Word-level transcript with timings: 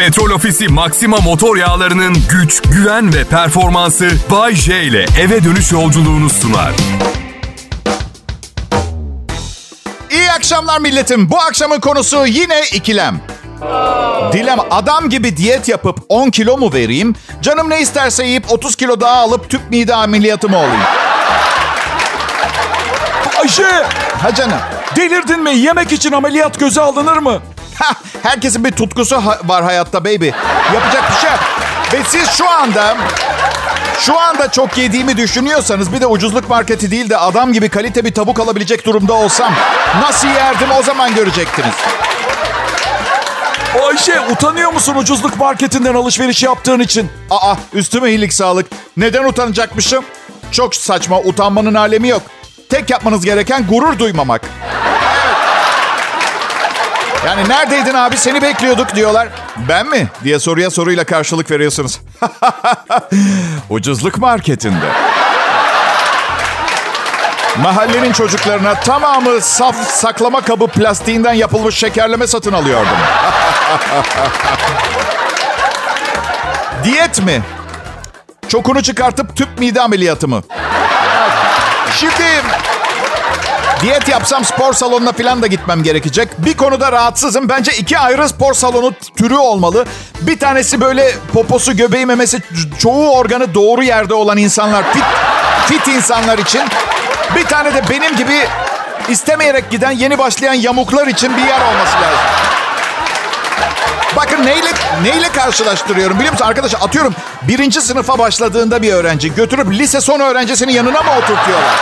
Petrol 0.00 0.30
Ofisi 0.30 0.68
Maxima 0.68 1.16
motor 1.16 1.56
yağlarının 1.56 2.16
güç, 2.30 2.62
güven 2.62 3.14
ve 3.14 3.24
performansı 3.24 4.10
Bay 4.30 4.54
J 4.54 4.82
ile 4.82 5.06
eve 5.20 5.44
dönüş 5.44 5.72
yolculuğunu 5.72 6.30
sunar. 6.30 6.72
İyi 10.10 10.32
akşamlar 10.32 10.80
milletim. 10.80 11.30
Bu 11.30 11.38
akşamın 11.38 11.80
konusu 11.80 12.26
yine 12.26 12.60
ikilem. 12.72 13.20
Dilem 14.32 14.58
adam 14.70 15.08
gibi 15.08 15.36
diyet 15.36 15.68
yapıp 15.68 15.98
10 16.08 16.30
kilo 16.30 16.58
mu 16.58 16.72
vereyim? 16.72 17.14
Canım 17.42 17.70
ne 17.70 17.80
isterse 17.80 18.26
yiyip 18.26 18.52
30 18.52 18.76
kilo 18.76 19.00
daha 19.00 19.16
alıp 19.16 19.50
tüp 19.50 19.70
mide 19.70 19.94
ameliyatı 19.94 20.48
mı 20.48 20.56
olayım? 20.56 20.82
Ayşe 23.40 23.86
Ha 24.22 24.34
canım. 24.34 24.58
delirdin 24.96 25.42
mi? 25.42 25.56
Yemek 25.56 25.92
için 25.92 26.12
ameliyat 26.12 26.60
göze 26.60 26.80
alınır 26.80 27.16
mı? 27.18 27.40
Herkesin 28.22 28.64
bir 28.64 28.72
tutkusu 28.72 29.22
var 29.44 29.64
hayatta 29.64 30.04
baby. 30.04 30.28
Yapacak 30.74 31.04
bir 31.10 31.16
şey. 31.20 31.30
Ve 31.92 32.04
siz 32.08 32.30
şu 32.30 32.50
anda 32.50 32.96
şu 34.00 34.18
anda 34.18 34.50
çok 34.50 34.78
yediğimi 34.78 35.16
düşünüyorsanız 35.16 35.92
bir 35.92 36.00
de 36.00 36.06
ucuzluk 36.06 36.48
marketi 36.48 36.90
değil 36.90 37.10
de 37.10 37.16
adam 37.16 37.52
gibi 37.52 37.68
kalite 37.68 38.04
bir 38.04 38.14
tavuk 38.14 38.40
alabilecek 38.40 38.86
durumda 38.86 39.12
olsam 39.12 39.52
nasıl 40.02 40.28
yerdim 40.28 40.68
o 40.78 40.82
zaman 40.82 41.14
görecektiniz. 41.14 41.74
Ayşe 43.86 44.20
utanıyor 44.20 44.72
musun 44.72 44.94
ucuzluk 44.94 45.36
marketinden 45.38 45.94
alışveriş 45.94 46.42
yaptığın 46.42 46.80
için? 46.80 47.10
Aa 47.30 47.54
üstüme 47.72 48.10
iyilik 48.10 48.32
sağlık. 48.32 48.66
Neden 48.96 49.24
utanacakmışım? 49.24 50.04
Çok 50.52 50.74
saçma 50.74 51.20
utanmanın 51.20 51.74
alemi 51.74 52.08
yok. 52.08 52.22
Tek 52.68 52.90
yapmanız 52.90 53.24
gereken 53.24 53.66
gurur 53.66 53.98
duymamak. 53.98 54.42
Yani 57.26 57.48
neredeydin 57.48 57.94
abi 57.94 58.16
seni 58.16 58.42
bekliyorduk 58.42 58.94
diyorlar. 58.94 59.28
Ben 59.68 59.86
mi? 59.86 60.08
diye 60.24 60.38
soruya 60.38 60.70
soruyla 60.70 61.04
karşılık 61.04 61.50
veriyorsunuz. 61.50 62.00
Ucuzluk 63.70 64.18
marketinde. 64.18 64.86
Mahallenin 67.62 68.12
çocuklarına 68.12 68.74
tamamı 68.74 69.40
saf 69.40 69.76
saklama 69.76 70.40
kabı 70.40 70.66
plastiğinden 70.66 71.32
yapılmış 71.32 71.74
şekerleme 71.74 72.26
satın 72.26 72.52
alıyordum. 72.52 72.88
Diyet 76.84 77.22
mi? 77.22 77.42
Çokunu 78.48 78.82
çıkartıp 78.82 79.36
tüp 79.36 79.58
mide 79.58 79.80
ameliyatı 79.80 80.28
mı? 80.28 80.42
Şimdi 81.96 82.24
diyet 83.82 84.08
yapsam 84.08 84.44
spor 84.44 84.72
salonuna 84.72 85.12
falan 85.12 85.42
da 85.42 85.46
gitmem 85.46 85.82
gerekecek. 85.82 86.28
Bir 86.38 86.56
konuda 86.56 86.92
rahatsızım. 86.92 87.48
Bence 87.48 87.72
iki 87.72 87.98
ayrı 87.98 88.28
spor 88.28 88.54
salonu 88.54 88.92
türü 89.16 89.34
olmalı. 89.34 89.86
Bir 90.20 90.38
tanesi 90.38 90.80
böyle 90.80 91.12
poposu, 91.32 91.76
göbeği, 91.76 92.06
memesi 92.06 92.42
çoğu 92.78 93.10
organı 93.16 93.54
doğru 93.54 93.82
yerde 93.82 94.14
olan 94.14 94.36
insanlar. 94.38 94.92
Fit, 94.92 95.04
fit 95.66 95.88
insanlar 95.88 96.38
için. 96.38 96.62
Bir 97.36 97.44
tane 97.44 97.74
de 97.74 97.82
benim 97.90 98.16
gibi 98.16 98.46
istemeyerek 99.08 99.70
giden 99.70 99.90
yeni 99.90 100.18
başlayan 100.18 100.54
yamuklar 100.54 101.06
için 101.06 101.36
bir 101.36 101.42
yer 101.42 101.60
olması 101.60 101.94
lazım. 101.96 102.18
Bakın 104.16 104.46
neyle 104.46 104.68
neyle 105.02 105.28
karşılaştırıyorum 105.32 106.16
biliyor 106.16 106.32
musun? 106.32 106.46
Arkadaş 106.46 106.74
atıyorum 106.74 107.14
birinci 107.42 107.80
sınıfa 107.80 108.18
başladığında 108.18 108.82
bir 108.82 108.92
öğrenci 108.92 109.34
götürüp 109.34 109.70
lise 109.72 110.00
son 110.00 110.20
öğrencisinin 110.20 110.72
yanına 110.72 111.02
mı 111.02 111.10
oturtuyorlar? 111.18 111.74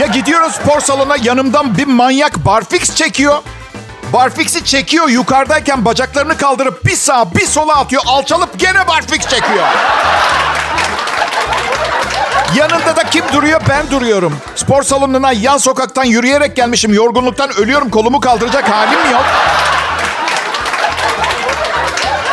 Ya 0.00 0.06
gidiyoruz 0.06 0.52
spor 0.52 0.80
salonuna 0.80 1.16
yanımdan 1.22 1.76
bir 1.78 1.86
manyak 1.86 2.46
barfix 2.46 2.94
çekiyor. 2.94 3.38
Barfix'i 4.12 4.64
çekiyor 4.64 5.08
yukarıdayken 5.08 5.84
bacaklarını 5.84 6.36
kaldırıp 6.36 6.84
bir 6.84 6.96
sağa 6.96 7.34
bir 7.34 7.46
sola 7.46 7.76
atıyor. 7.76 8.02
Alçalıp 8.06 8.58
gene 8.58 8.88
barfix 8.88 9.20
çekiyor. 9.20 9.66
Yanında 12.56 12.96
da 12.96 13.02
kim 13.10 13.24
duruyor? 13.32 13.60
Ben 13.68 13.90
duruyorum. 13.90 14.36
Spor 14.56 14.82
salonuna 14.82 15.32
yan 15.32 15.58
sokaktan 15.58 16.04
yürüyerek 16.04 16.56
gelmişim. 16.56 16.94
Yorgunluktan 16.94 17.50
ölüyorum. 17.56 17.90
Kolumu 17.90 18.20
kaldıracak 18.20 18.70
halim 18.70 19.12
yok. 19.12 19.24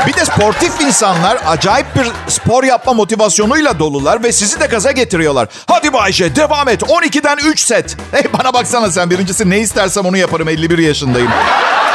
Bir 0.07 0.13
de 0.13 0.25
sportif 0.25 0.81
insanlar 0.81 1.37
acayip 1.47 1.87
bir 1.95 2.31
spor 2.31 2.63
yapma 2.63 2.93
motivasyonuyla 2.93 3.79
dolular 3.79 4.23
ve 4.23 4.31
sizi 4.31 4.59
de 4.59 4.65
gaza 4.65 4.91
getiriyorlar. 4.91 5.47
Hadi 5.67 5.93
Bayce 5.93 6.35
devam 6.35 6.69
et. 6.69 6.81
12'den 6.81 7.37
3 7.37 7.59
set. 7.59 7.97
Hey 8.11 8.23
bana 8.39 8.53
baksana 8.53 8.91
sen 8.91 9.09
birincisi 9.09 9.49
ne 9.49 9.59
istersem 9.59 10.05
onu 10.05 10.17
yaparım. 10.17 10.49
51 10.49 10.77
yaşındayım. 10.77 11.31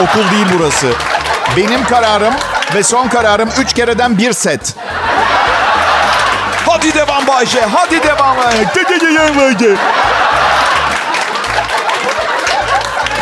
Okul 0.00 0.30
değil 0.30 0.46
burası. 0.58 0.86
Benim 1.56 1.84
kararım 1.84 2.34
ve 2.74 2.82
son 2.82 3.08
kararım 3.08 3.48
3 3.58 3.72
kereden 3.72 4.18
1 4.18 4.32
set. 4.32 4.74
Hadi 6.66 6.94
devam 6.94 7.26
Bayce. 7.26 7.60
Hadi 7.60 8.02
devam. 8.02 8.36
Bayce. 9.36 9.76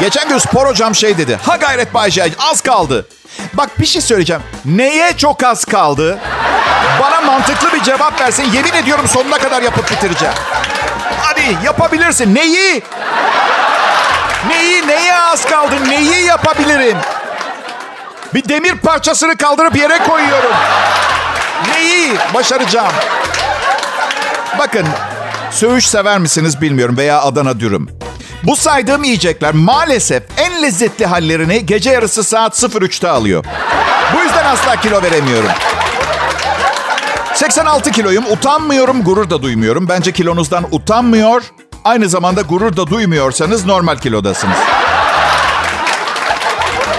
Geçen 0.00 0.28
gün 0.28 0.38
spor 0.38 0.66
hocam 0.66 0.94
şey 0.94 1.18
dedi. 1.18 1.38
Ha 1.46 1.56
gayret 1.56 1.94
Bayce 1.94 2.30
az 2.38 2.60
kaldı. 2.60 3.06
Bak 3.54 3.80
bir 3.80 3.86
şey 3.86 4.02
söyleyeceğim. 4.02 4.42
Neye 4.64 5.16
çok 5.16 5.44
az 5.44 5.64
kaldı? 5.64 6.18
Bana 7.00 7.20
mantıklı 7.20 7.72
bir 7.72 7.82
cevap 7.82 8.20
versin. 8.20 8.52
Yemin 8.52 8.72
ediyorum 8.72 9.08
sonuna 9.08 9.38
kadar 9.38 9.62
yapıp 9.62 9.90
bitireceğim. 9.90 10.34
Hadi 11.22 11.56
yapabilirsin. 11.64 12.34
Neyi? 12.34 12.82
Neyi? 14.48 14.86
Neye 14.88 15.18
az 15.18 15.44
kaldı? 15.46 15.74
Neyi 15.88 16.24
yapabilirim? 16.24 16.98
Bir 18.34 18.48
demir 18.48 18.74
parçasını 18.78 19.36
kaldırıp 19.36 19.76
yere 19.76 19.98
koyuyorum. 19.98 20.50
Neyi 21.74 22.12
başaracağım? 22.34 22.92
Bakın, 24.58 24.86
söğüş 25.50 25.88
sever 25.88 26.18
misiniz 26.18 26.60
bilmiyorum 26.60 26.96
veya 26.96 27.20
Adana 27.20 27.60
dürüm. 27.60 27.88
Bu 28.42 28.56
saydığım 28.56 29.04
yiyecekler 29.04 29.54
maalesef 29.54 30.22
en 30.36 30.62
lezzetli 30.62 31.06
hallerini 31.06 31.66
gece 31.66 31.90
yarısı 31.90 32.24
saat 32.24 32.62
03'te 32.62 33.08
alıyor. 33.08 33.44
Bu 34.14 34.22
yüzden 34.22 34.44
asla 34.44 34.76
kilo 34.76 35.02
veremiyorum. 35.02 35.50
86 37.34 37.90
kiloyum. 37.90 38.24
Utanmıyorum, 38.32 39.04
gurur 39.04 39.30
da 39.30 39.42
duymuyorum. 39.42 39.88
Bence 39.88 40.12
kilonuzdan 40.12 40.66
utanmıyor. 40.70 41.42
Aynı 41.84 42.08
zamanda 42.08 42.40
gurur 42.40 42.76
da 42.76 42.86
duymuyorsanız 42.86 43.66
normal 43.66 43.96
kilodasınız. 43.96 44.58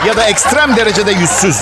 Ya 0.06 0.18
da 0.18 0.24
ekstrem 0.24 0.76
derecede 0.76 1.12
yüzsüz. 1.12 1.58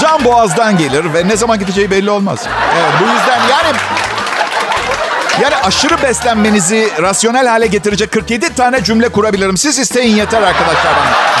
Can 0.00 0.24
boğazdan 0.24 0.78
gelir 0.78 1.14
ve 1.14 1.28
ne 1.28 1.36
zaman 1.36 1.58
gideceği 1.58 1.90
belli 1.90 2.10
olmaz. 2.10 2.46
Evet, 2.78 2.92
bu 3.00 3.04
yüzden 3.04 3.40
yani 3.50 3.76
yani 5.42 5.56
aşırı 5.56 6.02
beslenmenizi 6.02 6.88
rasyonel 7.02 7.46
hale 7.46 7.66
getirecek 7.66 8.12
47 8.12 8.54
tane 8.54 8.84
cümle 8.84 9.08
kurabilirim. 9.08 9.56
Siz 9.56 9.78
isteyin 9.78 10.16
yeter 10.16 10.42
arkadaşlar. 10.42 10.92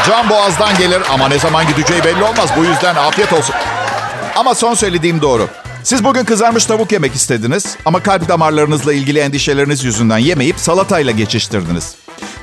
Can 0.08 0.30
boğazdan 0.30 0.78
gelir 0.78 1.02
ama 1.12 1.28
ne 1.28 1.38
zaman 1.38 1.66
gideceği 1.66 2.04
belli 2.04 2.22
olmaz. 2.22 2.48
Bu 2.56 2.64
yüzden 2.64 2.94
afiyet 2.94 3.32
olsun. 3.32 3.54
Ama 4.36 4.54
son 4.54 4.74
söylediğim 4.74 5.20
doğru. 5.22 5.48
Siz 5.82 6.04
bugün 6.04 6.24
kızarmış 6.24 6.66
tavuk 6.66 6.92
yemek 6.92 7.14
istediniz 7.14 7.76
ama 7.84 8.02
kalp 8.02 8.28
damarlarınızla 8.28 8.92
ilgili 8.92 9.18
endişeleriniz 9.18 9.84
yüzünden 9.84 10.18
yemeyip 10.18 10.60
salatayla 10.60 11.12
geçiştirdiniz. 11.12 11.94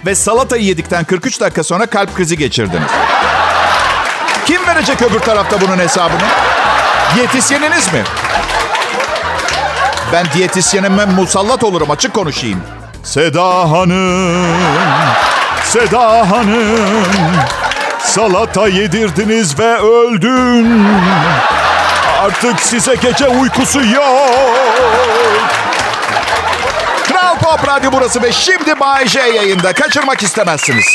Ve 0.05 0.15
salatayı 0.15 0.63
yedikten 0.63 1.03
43 1.03 1.41
dakika 1.41 1.63
sonra 1.63 1.85
kalp 1.85 2.15
krizi 2.15 2.37
geçirdiniz. 2.37 2.91
Kim 4.45 4.67
verecek 4.67 5.01
öbür 5.01 5.19
tarafta 5.19 5.61
bunun 5.61 5.77
hesabını? 5.79 6.21
Diyetisyeniniz 7.15 7.93
mi? 7.93 8.03
Ben 10.13 10.25
diyetisyenime 10.33 11.05
musallat 11.05 11.63
olurum 11.63 11.91
açık 11.91 12.13
konuşayım. 12.13 12.61
Seda 13.03 13.71
Hanım, 13.71 14.57
Seda 15.63 16.31
Hanım, 16.31 17.15
salata 17.99 18.67
yedirdiniz 18.67 19.59
ve 19.59 19.77
öldün. 19.77 20.87
Artık 22.21 22.59
size 22.59 22.95
gece 22.95 23.27
uykusu 23.27 23.79
yok. 23.85 24.55
Kral 27.07 27.37
Pop 27.37 27.67
Radyo 27.67 27.91
burası 27.93 28.21
ve 28.23 28.31
şimdi 28.31 28.79
Bay 28.79 29.07
J 29.07 29.19
yayında. 29.19 29.73
Kaçırmak 29.73 30.23
istemezsiniz. 30.23 30.85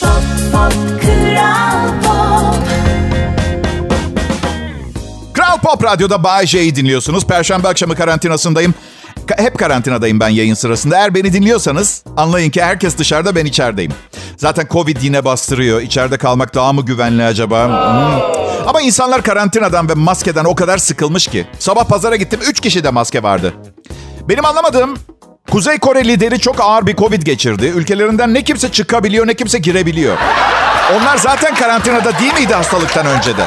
Kral 0.00 0.20
Pop 0.52 0.93
Radyo'da 5.64 6.24
Bay 6.24 6.46
J'yi 6.46 6.76
dinliyorsunuz. 6.76 7.26
Perşembe 7.26 7.68
akşamı 7.68 7.96
karantinasındayım. 7.96 8.74
Ka- 9.26 9.42
hep 9.42 9.58
karantinadayım 9.58 10.20
ben 10.20 10.28
yayın 10.28 10.54
sırasında. 10.54 10.96
Eğer 10.96 11.14
beni 11.14 11.32
dinliyorsanız 11.32 12.04
anlayın 12.16 12.50
ki 12.50 12.62
herkes 12.62 12.98
dışarıda 12.98 13.34
ben 13.34 13.44
içerideyim. 13.44 13.92
Zaten 14.36 14.66
Covid 14.70 14.96
yine 15.02 15.24
bastırıyor. 15.24 15.80
İçeride 15.80 16.18
kalmak 16.18 16.54
daha 16.54 16.72
mı 16.72 16.82
güvenli 16.84 17.24
acaba? 17.24 17.66
Hmm. 17.66 18.44
Ama 18.66 18.80
insanlar 18.80 19.22
karantinadan 19.22 19.88
ve 19.88 19.94
maskeden 19.94 20.44
o 20.44 20.54
kadar 20.54 20.78
sıkılmış 20.78 21.26
ki. 21.26 21.46
Sabah 21.58 21.84
pazara 21.84 22.16
gittim 22.16 22.40
3 22.48 22.60
kişi 22.60 22.84
de 22.84 22.90
maske 22.90 23.22
vardı. 23.22 23.54
Benim 24.28 24.44
anlamadığım 24.44 24.94
Kuzey 25.50 25.78
Kore 25.78 26.04
lideri 26.04 26.40
çok 26.40 26.60
ağır 26.60 26.86
bir 26.86 26.96
Covid 26.96 27.22
geçirdi. 27.22 27.66
Ülkelerinden 27.66 28.34
ne 28.34 28.42
kimse 28.42 28.72
çıkabiliyor 28.72 29.26
ne 29.26 29.34
kimse 29.34 29.58
girebiliyor. 29.58 30.16
Onlar 30.96 31.16
zaten 31.16 31.54
karantinada 31.54 32.18
değil 32.18 32.34
miydi 32.34 32.54
hastalıktan 32.54 33.06
önce 33.06 33.36
de? 33.36 33.46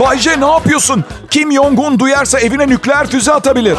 Bay 0.00 0.18
J 0.18 0.40
ne 0.40 0.46
yapıyorsun? 0.46 1.04
Kim 1.30 1.52
Jong-un 1.52 1.98
duyarsa 1.98 2.40
evine 2.40 2.68
nükleer 2.68 3.06
füze 3.06 3.32
atabilir. 3.32 3.76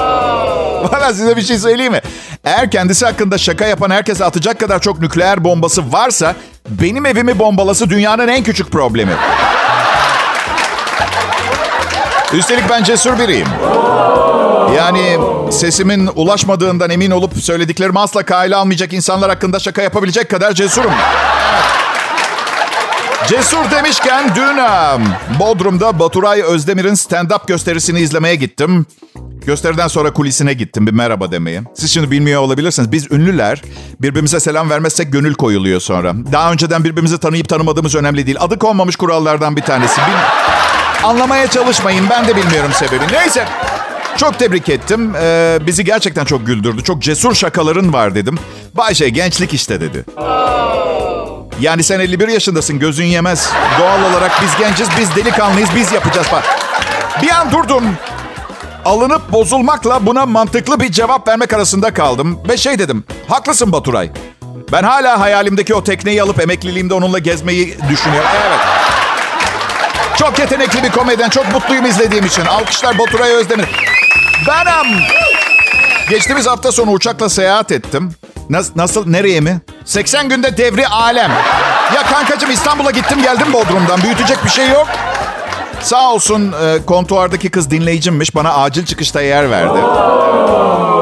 Valla 0.84 1.14
size 1.14 1.38
bir 1.38 1.42
şey 1.42 1.60
söyleyeyim 1.60 1.94
mi? 1.94 2.02
Eğer 2.46 2.72
kendisi 2.72 3.06
hakkında 3.06 3.38
şaka 3.38 3.66
yapan 3.66 3.90
herkese 3.90 4.26
atacak 4.26 4.60
kadar 4.60 4.80
çok 4.82 5.00
nükleer 5.00 5.44
bombası 5.44 5.92
varsa... 5.92 6.36
...benim 6.70 7.06
evimi 7.06 7.40
bombalası 7.40 7.90
dünyanın 7.90 8.28
en 8.28 8.44
küçük 8.44 8.72
problemi. 8.72 9.12
Üstelik 12.34 12.70
ben 12.70 12.84
cesur 12.84 13.20
biriyim. 13.20 13.48
Yani 14.78 15.18
sesimin 15.52 16.10
ulaşmadığından 16.16 16.90
emin 16.90 17.12
olup 17.12 17.38
söylediklerimi 17.38 18.00
asla 18.00 18.24
kale 18.24 18.56
almayacak 18.56 18.94
insanlar 18.94 19.30
hakkında 19.30 19.60
şaka 19.60 19.82
yapabilecek 19.82 20.30
kadar 20.30 20.54
cesurum. 20.54 20.92
Cesur 23.30 23.72
demişken 23.72 24.36
dün 24.36 24.58
um, 24.58 25.04
Bodrum'da 25.40 26.00
Baturay 26.00 26.42
Özdemir'in 26.42 26.94
stand-up 26.94 27.48
gösterisini 27.48 28.00
izlemeye 28.00 28.36
gittim. 28.36 28.86
Gösteriden 29.46 29.88
sonra 29.88 30.14
kulisine 30.14 30.54
gittim 30.54 30.88
bir 30.88 30.92
merhaba 30.92 31.32
demeye. 31.32 31.62
Siz 31.76 31.92
şimdi 31.94 32.12
bilmiyor 32.12 32.42
olabilirsiniz. 32.42 32.92
Biz 32.92 33.12
ünlüler 33.12 33.62
birbirimize 34.02 34.40
selam 34.40 34.70
vermezsek 34.70 35.14
gönül 35.14 35.34
koyuluyor 35.34 35.80
sonra. 35.82 36.14
Daha 36.32 36.52
önceden 36.52 36.84
birbirimizi 36.84 37.18
tanıyıp 37.20 37.50
tanımadığımız 37.50 37.96
önemli 37.96 38.26
değil. 38.26 38.38
Adı 38.40 38.60
konmamış 38.60 38.96
kurallardan 38.96 39.56
bir 39.56 39.62
tanesi. 39.62 40.02
Bil- 40.02 41.08
Anlamaya 41.08 41.48
çalışmayın. 41.48 42.06
Ben 42.10 42.28
de 42.28 42.36
bilmiyorum 42.36 42.72
sebebi. 42.74 43.04
Neyse. 43.14 43.46
Çok 44.18 44.40
tebrik 44.40 44.70
ettim. 44.70 45.14
Ee, 45.22 45.60
bizi 45.68 45.84
gerçekten 45.86 46.26
çok 46.26 46.48
güldürdü. 46.48 46.84
Çok 46.84 47.02
cesur 47.02 47.34
şakaların 47.36 47.94
var 47.94 48.16
dedim. 48.16 48.38
Bayşe 48.74 49.10
gençlik 49.10 49.54
işte 49.54 49.82
dedi. 49.82 50.06
Yani 51.60 51.84
sen 51.84 52.00
51 52.00 52.28
yaşındasın 52.28 52.80
gözün 52.80 53.06
yemez. 53.06 53.50
Doğal 53.80 54.12
olarak 54.12 54.32
biz 54.42 54.58
genciz, 54.58 54.88
biz 55.00 55.16
delikanlıyız, 55.16 55.70
biz 55.76 55.92
yapacağız 55.92 56.28
falan. 56.28 56.44
Bir 57.22 57.30
an 57.30 57.52
durdum. 57.52 57.84
Alınıp 58.86 59.32
bozulmakla 59.32 60.06
buna 60.06 60.26
mantıklı 60.26 60.80
bir 60.80 60.92
cevap 60.92 61.28
vermek 61.28 61.54
arasında 61.54 61.94
kaldım. 61.94 62.40
Ve 62.50 62.58
şey 62.58 62.80
dedim, 62.80 63.04
haklısın 63.28 63.72
Baturay. 63.72 64.12
Ben 64.72 64.84
hala 64.84 65.20
hayalimdeki 65.20 65.76
o 65.76 65.84
tekneyi 65.84 66.24
alıp 66.24 66.40
emekliliğimde 66.42 66.94
onunla 66.94 67.20
gezmeyi 67.20 67.78
düşünüyorum. 67.90 68.30
Evet. 68.48 68.60
Çok 70.18 70.40
yetenekli 70.40 70.84
bir 70.84 70.92
komedyen, 70.92 71.30
çok 71.30 71.54
mutluyum 71.54 71.86
izlediğim 71.86 72.26
için. 72.26 72.46
Alkışlar 72.46 73.00
Baturay 73.00 73.32
Özdemir. 73.32 73.66
Benim. 74.48 75.00
Geçtiğimiz 76.10 76.48
hafta 76.48 76.72
sonu 76.72 76.92
uçakla 76.92 77.30
seyahat 77.30 77.72
ettim. 77.72 78.12
Nasıl, 78.50 78.74
nasıl 78.76 79.10
nereye 79.10 79.42
mi? 79.42 79.62
80 79.88 80.30
günde 80.30 80.58
devri 80.58 80.88
alem. 80.88 81.32
Ya 81.96 82.04
kankacığım 82.04 82.52
İstanbul'a 82.52 82.92
gittim 82.92 83.22
geldim 83.22 83.54
Bodrum'dan. 83.54 84.02
Büyütecek 84.02 84.46
bir 84.46 84.50
şey 84.50 84.70
yok. 84.70 84.88
Sağ 85.82 86.14
olsun 86.14 86.56
e, 86.64 86.86
kontuardaki 86.86 87.50
kız 87.50 87.72
dinleyicimmiş. 87.72 88.36
Bana 88.36 88.54
acil 88.54 88.86
çıkışta 88.86 89.22
yer 89.22 89.52
verdi. 89.52 89.78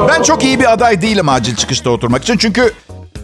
Ben 0.08 0.22
çok 0.22 0.44
iyi 0.44 0.60
bir 0.60 0.72
aday 0.72 1.02
değilim 1.02 1.28
acil 1.28 1.56
çıkışta 1.56 1.90
oturmak 1.90 2.22
için. 2.22 2.36
Çünkü 2.36 2.72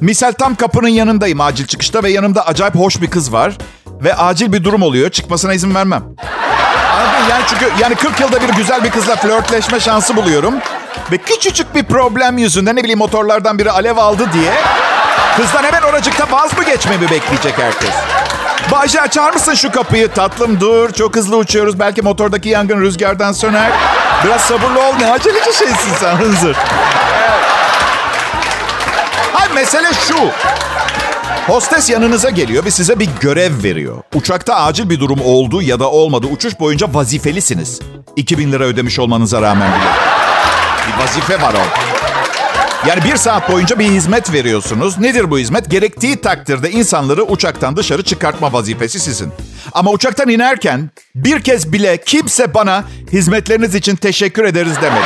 misal 0.00 0.32
tam 0.32 0.55
kapının 0.55 0.88
yanındayım 0.88 1.41
acil 1.41 1.67
çıkışta 1.67 2.03
ve 2.03 2.11
yanımda 2.11 2.47
acayip 2.47 2.75
hoş 2.75 3.00
bir 3.00 3.11
kız 3.11 3.32
var. 3.32 3.59
Ve 3.87 4.14
acil 4.14 4.53
bir 4.53 4.64
durum 4.64 4.82
oluyor. 4.82 5.11
Çıkmasına 5.11 5.55
izin 5.55 5.75
vermem. 5.75 6.03
Yani 7.31 7.43
çünkü 7.47 7.64
yani 7.81 7.94
40 7.94 8.20
yılda 8.20 8.43
bir 8.43 8.49
güzel 8.49 8.85
bir 8.85 8.91
kızla 8.91 9.17
flörtleşme 9.17 9.81
şansı 9.81 10.17
buluyorum. 10.17 10.55
Ve 11.12 11.19
küçücük 11.19 11.75
bir 11.75 11.85
problem 11.85 12.38
yüzünden 12.38 12.76
ne 12.76 12.82
bileyim 12.82 12.99
motorlardan 12.99 13.59
biri 13.59 13.70
alev 13.70 13.97
aldı 13.97 14.29
diye 14.32 14.53
kızdan 15.37 15.64
hemen 15.64 15.82
oracıkta 15.82 16.31
vaz 16.31 16.58
mı 16.58 16.64
geçmemi 16.64 17.11
bekleyecek 17.11 17.58
herkes? 17.58 17.90
Bayce 18.73 19.00
açar 19.00 19.32
mısın 19.32 19.55
şu 19.55 19.73
kapıyı? 19.73 20.08
Tatlım 20.08 20.61
dur. 20.61 20.93
Çok 20.93 21.17
hızlı 21.17 21.37
uçuyoruz. 21.37 21.79
Belki 21.79 22.02
motordaki 22.02 22.49
yangın 22.49 22.81
rüzgardan 22.81 23.32
söner. 23.32 23.70
Biraz 24.25 24.40
sabırlı 24.40 24.81
ol. 24.81 24.94
Ne 25.00 25.11
aceleci 25.11 25.58
şeysin 25.58 25.94
sen 26.00 26.17
hınzır. 26.17 26.56
Evet. 27.19 27.40
Hayır 29.32 29.52
mesele 29.55 29.88
şu. 30.08 30.17
Hostes 31.46 31.90
yanınıza 31.90 32.31
geliyor 32.31 32.64
ve 32.64 32.70
size 32.70 32.99
bir 32.99 33.08
görev 33.20 33.62
veriyor. 33.62 33.96
Uçakta 34.14 34.55
acil 34.55 34.90
bir 34.90 35.00
durum 35.00 35.20
oldu 35.25 35.62
ya 35.62 35.81
da 35.81 35.90
olmadı. 35.90 36.26
Uçuş 36.32 36.61
boyunca 36.61 36.87
vazifelisiniz. 36.94 37.81
2000 38.17 38.52
lira 38.52 38.64
ödemiş 38.64 38.99
olmanıza 38.99 39.43
rağmen 39.43 39.69
bile. 39.69 39.88
Bir 40.88 41.02
vazife 41.02 41.43
var 41.43 41.55
o. 41.55 41.91
Yani 42.87 43.05
bir 43.05 43.17
saat 43.17 43.50
boyunca 43.52 43.79
bir 43.79 43.84
hizmet 43.84 44.32
veriyorsunuz. 44.32 44.99
Nedir 44.99 45.31
bu 45.31 45.38
hizmet? 45.38 45.70
Gerektiği 45.70 46.20
takdirde 46.20 46.70
insanları 46.70 47.23
uçaktan 47.23 47.76
dışarı 47.76 48.02
çıkartma 48.02 48.52
vazifesi 48.52 49.00
sizin. 49.00 49.32
Ama 49.73 49.90
uçaktan 49.90 50.29
inerken 50.29 50.90
bir 51.14 51.43
kez 51.43 51.73
bile 51.73 51.96
kimse 51.96 52.55
bana 52.55 52.84
hizmetleriniz 53.12 53.75
için 53.75 53.96
teşekkür 53.96 54.44
ederiz 54.44 54.73
demedi. 54.82 55.05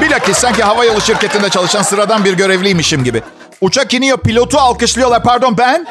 Bilakis 0.00 0.38
sanki 0.38 0.62
havayolu 0.62 1.00
şirketinde 1.00 1.48
çalışan 1.50 1.82
sıradan 1.82 2.24
bir 2.24 2.32
görevliymişim 2.32 3.04
gibi. 3.04 3.22
Uçak 3.60 3.94
iniyor, 3.94 4.18
pilotu 4.18 4.58
alkışlıyorlar. 4.58 5.22
Pardon 5.22 5.58
ben? 5.58 5.86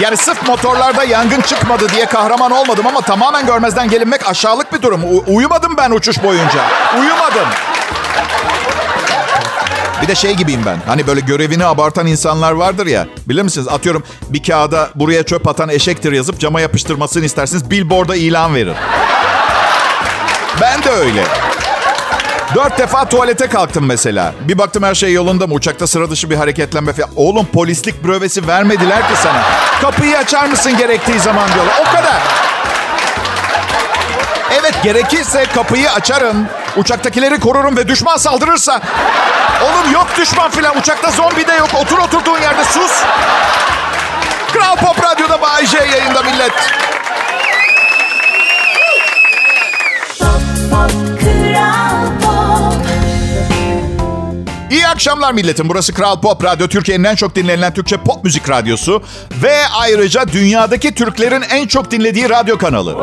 Yani 0.00 0.16
sırf 0.16 0.48
motorlarda 0.48 1.04
yangın 1.04 1.40
çıkmadı 1.40 1.88
diye 1.94 2.06
kahraman 2.06 2.50
olmadım 2.50 2.86
ama 2.86 3.00
tamamen 3.00 3.46
görmezden 3.46 3.88
gelinmek 3.90 4.28
aşağılık 4.28 4.72
bir 4.72 4.82
durum. 4.82 5.04
U- 5.04 5.24
uyumadım 5.26 5.76
ben 5.76 5.90
uçuş 5.90 6.22
boyunca. 6.22 6.60
Uyumadım. 7.00 7.48
Bir 10.02 10.08
de 10.08 10.14
şey 10.14 10.34
gibiyim 10.34 10.62
ben. 10.66 10.78
Hani 10.86 11.06
böyle 11.06 11.20
görevini 11.20 11.64
abartan 11.64 12.06
insanlar 12.06 12.52
vardır 12.52 12.86
ya. 12.86 13.06
Bilir 13.26 13.42
misiniz? 13.42 13.68
Atıyorum 13.68 14.02
bir 14.28 14.42
kağıda 14.42 14.90
buraya 14.94 15.22
çöp 15.22 15.48
atan 15.48 15.68
eşektir 15.68 16.12
yazıp 16.12 16.40
cama 16.40 16.60
yapıştırmasını 16.60 17.24
isterseniz 17.24 17.70
billboard'a 17.70 18.16
ilan 18.16 18.54
verir. 18.54 18.74
Ben 20.60 20.82
de 20.82 20.90
öyle. 20.90 21.24
Dört 22.54 22.78
defa 22.78 23.08
tuvalete 23.08 23.46
kalktım 23.46 23.86
mesela. 23.86 24.34
Bir 24.40 24.58
baktım 24.58 24.82
her 24.82 24.94
şey 24.94 25.12
yolunda 25.12 25.46
mı? 25.46 25.54
Uçakta 25.54 25.86
sıra 25.86 26.10
dışı 26.10 26.30
bir 26.30 26.36
hareketlenme 26.36 26.92
falan. 26.92 27.10
Oğlum 27.16 27.46
polislik 27.46 28.04
brövesi 28.04 28.46
vermediler 28.46 28.98
ki 28.98 29.14
sana. 29.22 29.42
Kapıyı 29.80 30.18
açar 30.18 30.46
mısın 30.46 30.76
gerektiği 30.76 31.20
zaman 31.20 31.48
diyorlar. 31.54 31.74
O 31.80 31.84
kadar. 31.84 32.22
Evet 34.60 34.74
gerekirse 34.82 35.44
kapıyı 35.54 35.90
açarım. 35.92 36.46
Uçaktakileri 36.76 37.40
korurum 37.40 37.76
ve 37.76 37.88
düşman 37.88 38.16
saldırırsa. 38.16 38.80
Oğlum 39.62 39.92
yok 39.92 40.06
düşman 40.16 40.50
filan. 40.50 40.78
Uçakta 40.78 41.10
zombi 41.10 41.46
de 41.46 41.52
yok. 41.52 41.68
Otur 41.74 41.98
oturduğun 41.98 42.38
yerde 42.38 42.64
sus. 42.64 42.92
Kral 44.52 44.76
Pop 44.76 45.04
Radyo'da 45.04 45.42
Bay 45.42 45.66
J 45.66 45.78
yayında 45.78 46.22
millet. 46.22 46.52
İyi 54.70 54.86
akşamlar 54.88 55.32
milletim. 55.32 55.68
Burası 55.68 55.94
Kral 55.94 56.20
Pop 56.20 56.44
Radyo. 56.44 56.68
Türkiye'nin 56.68 57.04
en 57.04 57.14
çok 57.14 57.34
dinlenilen 57.34 57.74
Türkçe 57.74 57.96
pop 57.96 58.24
müzik 58.24 58.50
radyosu. 58.50 59.02
Ve 59.42 59.56
ayrıca 59.80 60.28
dünyadaki 60.28 60.94
Türklerin 60.94 61.42
en 61.50 61.66
çok 61.66 61.90
dinlediği 61.90 62.30
radyo 62.30 62.58
kanalı. 62.58 62.96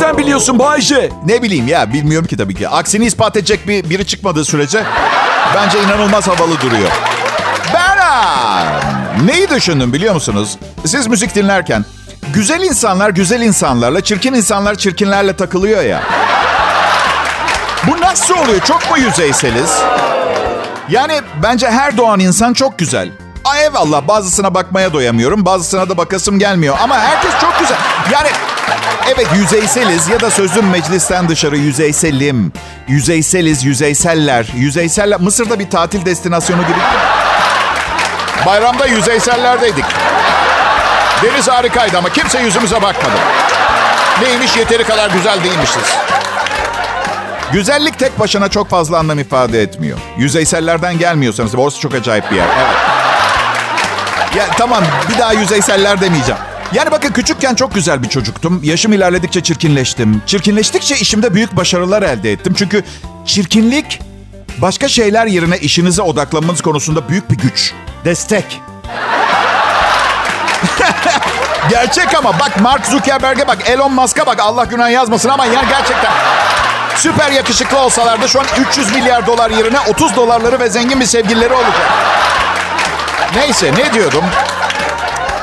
Nereden 0.00 0.18
biliyorsun 0.18 0.58
Bay 0.58 0.80
J? 0.80 1.10
Ne 1.26 1.42
bileyim 1.42 1.68
ya 1.68 1.92
bilmiyorum 1.92 2.28
ki 2.28 2.36
tabii 2.36 2.54
ki. 2.54 2.68
Aksini 2.68 3.04
ispat 3.04 3.36
edecek 3.36 3.68
bir 3.68 3.90
biri 3.90 4.06
çıkmadığı 4.06 4.44
sürece 4.44 4.84
bence 5.54 5.82
inanılmaz 5.82 6.28
havalı 6.28 6.60
duruyor. 6.60 6.90
Ben 7.74 7.98
aa, 7.98 8.64
neyi 9.24 9.50
düşündüm 9.50 9.92
biliyor 9.92 10.14
musunuz? 10.14 10.58
Siz 10.86 11.06
müzik 11.06 11.34
dinlerken 11.34 11.84
güzel 12.34 12.60
insanlar 12.62 13.10
güzel 13.10 13.40
insanlarla, 13.40 14.00
çirkin 14.00 14.34
insanlar 14.34 14.74
çirkinlerle 14.74 15.36
takılıyor 15.36 15.82
ya. 15.82 16.02
Bu 17.86 18.00
nasıl 18.00 18.34
oluyor? 18.34 18.60
Çok 18.60 18.90
mu 18.90 18.98
yüzeyseliz? 18.98 19.78
Yani 20.88 21.20
bence 21.42 21.70
her 21.70 21.96
doğan 21.96 22.20
insan 22.20 22.52
çok 22.52 22.78
güzel. 22.78 23.10
Ay 23.44 23.62
eyvallah 23.62 24.08
bazısına 24.08 24.54
bakmaya 24.54 24.92
doyamıyorum. 24.92 25.44
Bazısına 25.46 25.88
da 25.88 25.96
bakasım 25.96 26.38
gelmiyor. 26.38 26.76
Ama 26.82 26.98
herkes 26.98 27.30
çok 27.40 27.58
güzel. 27.60 27.76
Yani 28.12 28.28
evet 29.06 29.26
yüzeyseliz 29.34 30.08
ya 30.08 30.20
da 30.20 30.30
sözüm 30.30 30.70
meclisten 30.70 31.28
dışarı 31.28 31.56
yüzeyselim. 31.56 32.52
Yüzeyseliz, 32.88 33.64
yüzeyseller. 33.64 34.46
Yüzeyseller 34.54 35.20
Mısır'da 35.20 35.58
bir 35.58 35.70
tatil 35.70 36.04
destinasyonu 36.06 36.62
gibi. 36.62 36.78
Bayramda 38.46 38.86
yüzeysellerdeydik. 38.86 39.84
Deniz 41.22 41.48
harikaydı 41.48 41.98
ama 41.98 42.08
kimse 42.08 42.40
yüzümüze 42.40 42.82
bakmadı. 42.82 43.16
Neymiş 44.22 44.56
yeteri 44.56 44.84
kadar 44.84 45.10
güzel 45.10 45.44
değilmişiz. 45.44 45.96
Güzellik 47.52 47.98
tek 47.98 48.20
başına 48.20 48.48
çok 48.48 48.70
fazla 48.70 48.98
anlam 48.98 49.18
ifade 49.18 49.62
etmiyor. 49.62 49.98
Yüzeysellerden 50.18 50.98
gelmiyorsanız 50.98 51.54
orası 51.54 51.80
çok 51.80 51.94
acayip 51.94 52.30
bir 52.30 52.36
yer. 52.36 52.46
Evet. 52.58 52.76
Ya 54.36 54.44
tamam 54.58 54.84
bir 55.08 55.18
daha 55.18 55.32
yüzeyseller 55.32 56.00
demeyeceğim. 56.00 56.40
Yani 56.72 56.90
bakın 56.90 57.12
küçükken 57.12 57.54
çok 57.54 57.74
güzel 57.74 58.02
bir 58.02 58.08
çocuktum. 58.08 58.60
Yaşım 58.62 58.92
ilerledikçe 58.92 59.42
çirkinleştim. 59.42 60.22
Çirkinleştikçe 60.26 60.96
işimde 60.96 61.34
büyük 61.34 61.56
başarılar 61.56 62.02
elde 62.02 62.32
ettim. 62.32 62.54
Çünkü 62.58 62.84
Çirkinlik 63.26 64.00
başka 64.58 64.88
şeyler 64.88 65.26
yerine 65.26 65.58
işinize 65.58 66.02
odaklanmanız 66.02 66.60
konusunda 66.62 67.08
büyük 67.08 67.30
bir 67.30 67.38
güç. 67.38 67.72
Destek. 68.04 68.60
Gerçek 71.70 72.14
ama 72.18 72.38
bak 72.40 72.60
Mark 72.60 72.86
Zuckerberg'e 72.86 73.48
bak, 73.48 73.58
Elon 73.68 73.92
Musk'a 73.92 74.26
bak. 74.26 74.40
Allah 74.40 74.64
günah 74.64 74.90
yazmasın 74.90 75.28
ama 75.28 75.46
yani 75.46 75.68
gerçekten 75.68 76.12
süper 76.96 77.30
yakışıklı 77.30 77.78
olsalardı 77.78 78.28
şu 78.28 78.40
an 78.40 78.46
300 78.68 78.92
milyar 78.92 79.26
dolar 79.26 79.50
yerine 79.50 79.80
30 79.80 80.16
dolarları 80.16 80.60
ve 80.60 80.68
zengin 80.68 81.00
bir 81.00 81.06
sevgilileri 81.06 81.52
olacak. 81.54 81.90
Neyse 83.36 83.72
ne 83.76 83.94
diyordum? 83.94 84.24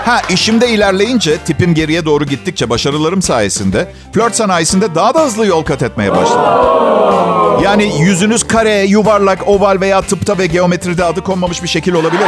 Ha 0.05 0.21
işimde 0.29 0.69
ilerleyince 0.69 1.37
tipim 1.37 1.73
geriye 1.73 2.05
doğru 2.05 2.25
gittikçe 2.25 2.69
başarılarım 2.69 3.21
sayesinde 3.21 3.87
flört 4.13 4.35
sanayisinde 4.35 4.95
daha 4.95 5.13
da 5.13 5.21
hızlı 5.21 5.45
yol 5.45 5.63
kat 5.63 5.83
etmeye 5.83 6.11
başladım. 6.11 7.61
Yani 7.63 8.01
yüzünüz 8.01 8.43
kare, 8.47 8.83
yuvarlak, 8.83 9.47
oval 9.47 9.77
veya 9.81 10.01
tıpta 10.01 10.37
ve 10.37 10.47
geometride 10.47 11.03
adı 11.03 11.21
konmamış 11.23 11.63
bir 11.63 11.67
şekil 11.67 11.93
olabilir. 11.93 12.27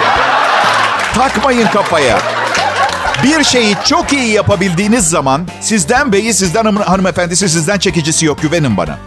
Takmayın 1.16 1.68
kafaya. 1.68 2.20
Bir 3.24 3.44
şeyi 3.44 3.76
çok 3.86 4.14
iyi 4.14 4.32
yapabildiğiniz 4.34 5.10
zaman 5.10 5.48
sizden 5.62 6.12
beyi, 6.12 6.34
sizden 6.34 6.64
hanım- 6.66 6.82
hanımefendisi, 6.84 7.50
sizden 7.50 7.80
çekicisi 7.80 8.26
yok. 8.26 8.42
Güvenin 8.42 8.78
bana. 8.78 8.98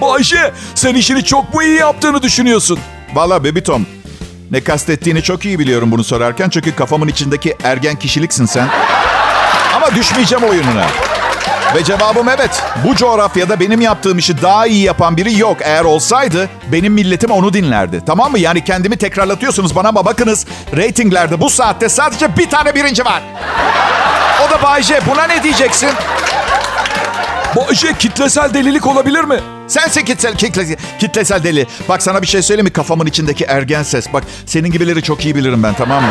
Bayşe 0.00 0.52
sen 0.74 0.94
işini 0.94 1.24
çok 1.24 1.54
mu 1.54 1.62
iyi 1.62 1.76
yaptığını 1.78 2.22
düşünüyorsun? 2.22 2.78
Valla 3.14 3.44
Baby 3.44 3.60
Tom. 3.60 3.86
Ne 4.50 4.60
kastettiğini 4.60 5.22
çok 5.22 5.44
iyi 5.44 5.58
biliyorum 5.58 5.90
bunu 5.90 6.04
sorarken. 6.04 6.48
Çünkü 6.48 6.76
kafamın 6.76 7.08
içindeki 7.08 7.56
ergen 7.64 7.96
kişiliksin 7.96 8.46
sen. 8.46 8.68
Ama 9.76 9.94
düşmeyeceğim 9.94 10.44
oyununa. 10.44 10.86
Ve 11.74 11.84
cevabım 11.84 12.28
evet. 12.28 12.62
Bu 12.84 12.96
coğrafyada 12.96 13.60
benim 13.60 13.80
yaptığım 13.80 14.18
işi 14.18 14.42
daha 14.42 14.66
iyi 14.66 14.84
yapan 14.84 15.16
biri 15.16 15.38
yok. 15.38 15.56
Eğer 15.60 15.84
olsaydı 15.84 16.48
benim 16.72 16.92
milletim 16.92 17.30
onu 17.30 17.52
dinlerdi. 17.52 18.02
Tamam 18.06 18.30
mı? 18.32 18.38
Yani 18.38 18.64
kendimi 18.64 18.96
tekrarlatıyorsunuz 18.96 19.76
bana 19.76 19.88
ama 19.88 20.04
bakınız. 20.04 20.46
Reytinglerde 20.76 21.40
bu 21.40 21.50
saatte 21.50 21.88
sadece 21.88 22.36
bir 22.36 22.50
tane 22.50 22.74
birinci 22.74 23.04
var. 23.04 23.22
O 24.46 24.50
da 24.50 24.62
Bay 24.62 24.82
J. 24.82 25.00
Buna 25.06 25.24
ne 25.24 25.42
diyeceksin? 25.42 25.90
Bayşe 27.56 27.98
kitlesel 27.98 28.54
delilik 28.54 28.86
olabilir 28.86 29.24
mi? 29.24 29.40
Sensin 29.68 30.04
kitlesel, 30.04 30.36
kitle, 30.36 30.76
kitlesel 30.98 31.44
deli. 31.44 31.66
Bak 31.88 32.02
sana 32.02 32.22
bir 32.22 32.26
şey 32.26 32.42
söyleyeyim 32.42 32.64
mi? 32.64 32.72
Kafamın 32.72 33.06
içindeki 33.06 33.44
ergen 33.44 33.82
ses. 33.82 34.12
Bak 34.12 34.24
senin 34.46 34.70
gibileri 34.70 35.02
çok 35.02 35.24
iyi 35.24 35.34
bilirim 35.34 35.62
ben 35.62 35.74
tamam 35.74 36.02
mı? 36.02 36.10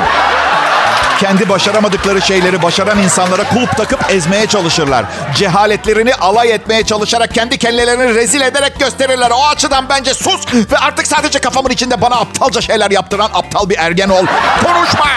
Kendi 1.20 1.50
başaramadıkları 1.50 2.22
şeyleri 2.22 2.62
başaran 2.62 3.00
insanlara 3.00 3.44
kulp 3.44 3.78
takıp 3.78 4.12
ezmeye 4.12 4.48
çalışırlar. 4.48 5.06
Cehaletlerini 5.36 6.16
alay 6.16 6.52
etmeye 6.52 6.84
çalışarak 6.84 7.34
kendi 7.34 7.58
kellelerini 7.58 8.16
rezil 8.16 8.42
ederek 8.42 8.80
gösterirler. 8.80 9.32
O 9.32 9.48
açıdan 9.48 9.90
bence 9.90 10.14
sus 10.14 10.54
ve 10.72 10.78
artık 10.78 11.08
sadece 11.08 11.40
kafamın 11.40 11.70
içinde 11.70 12.02
bana 12.02 12.16
aptalca 12.16 12.62
şeyler 12.62 12.92
yaptıran 12.92 13.30
aptal 13.34 13.70
bir 13.70 13.76
ergen 13.78 14.10
ol. 14.10 14.26
Konuşma! 14.64 15.08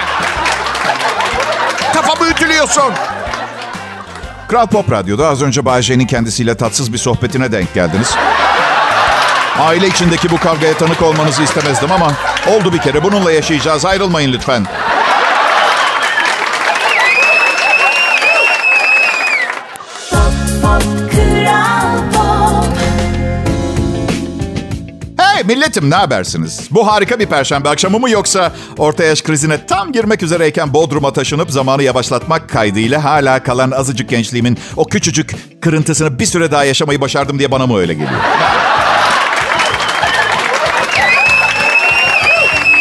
Kafamı 1.95 2.31
ütülüyorsun. 2.31 2.93
Kral 4.51 4.67
Pop 4.67 4.93
Radyo'da 4.93 5.29
az 5.29 5.43
önce 5.43 5.65
Bay 5.65 5.83
J'nin 5.83 6.07
kendisiyle 6.07 6.55
tatsız 6.55 6.93
bir 6.93 6.99
sohbetine 6.99 7.53
denk 7.53 7.75
geldiniz. 7.75 8.15
Aile 9.61 9.87
içindeki 9.87 10.31
bu 10.31 10.39
kavgaya 10.39 10.75
tanık 10.75 11.03
olmanızı 11.03 11.43
istemezdim 11.43 11.93
ama 11.93 12.13
oldu 12.49 12.73
bir 12.73 12.79
kere. 12.79 13.05
Bununla 13.05 13.33
yaşayacağız. 13.33 13.85
Ayrılmayın 13.85 14.33
lütfen. 14.33 14.67
Milletim 25.51 25.91
ne 25.91 25.95
habersiniz? 25.95 26.69
Bu 26.71 26.87
harika 26.87 27.19
bir 27.19 27.27
perşembe 27.27 27.69
akşamı 27.69 27.99
mı 27.99 28.11
yoksa 28.11 28.53
orta 28.79 29.05
yaş 29.05 29.23
krizine 29.23 29.67
tam 29.67 29.93
girmek 29.93 30.23
üzereyken 30.23 30.75
Bodrum'a 30.75 31.13
taşınıp 31.13 31.51
zamanı 31.51 31.83
yavaşlatmak 31.83 32.49
kaydıyla 32.49 33.05
hala 33.05 33.43
kalan 33.43 33.71
azıcık 33.71 34.09
gençliğimin 34.09 34.59
o 34.77 34.85
küçücük 34.85 35.35
kırıntısını 35.63 36.19
bir 36.19 36.27
süre 36.27 36.51
daha 36.51 36.65
yaşamayı 36.65 37.01
başardım 37.01 37.39
diye 37.39 37.51
bana 37.51 37.67
mı 37.67 37.79
öyle 37.79 37.95
geliyor? 37.95 38.21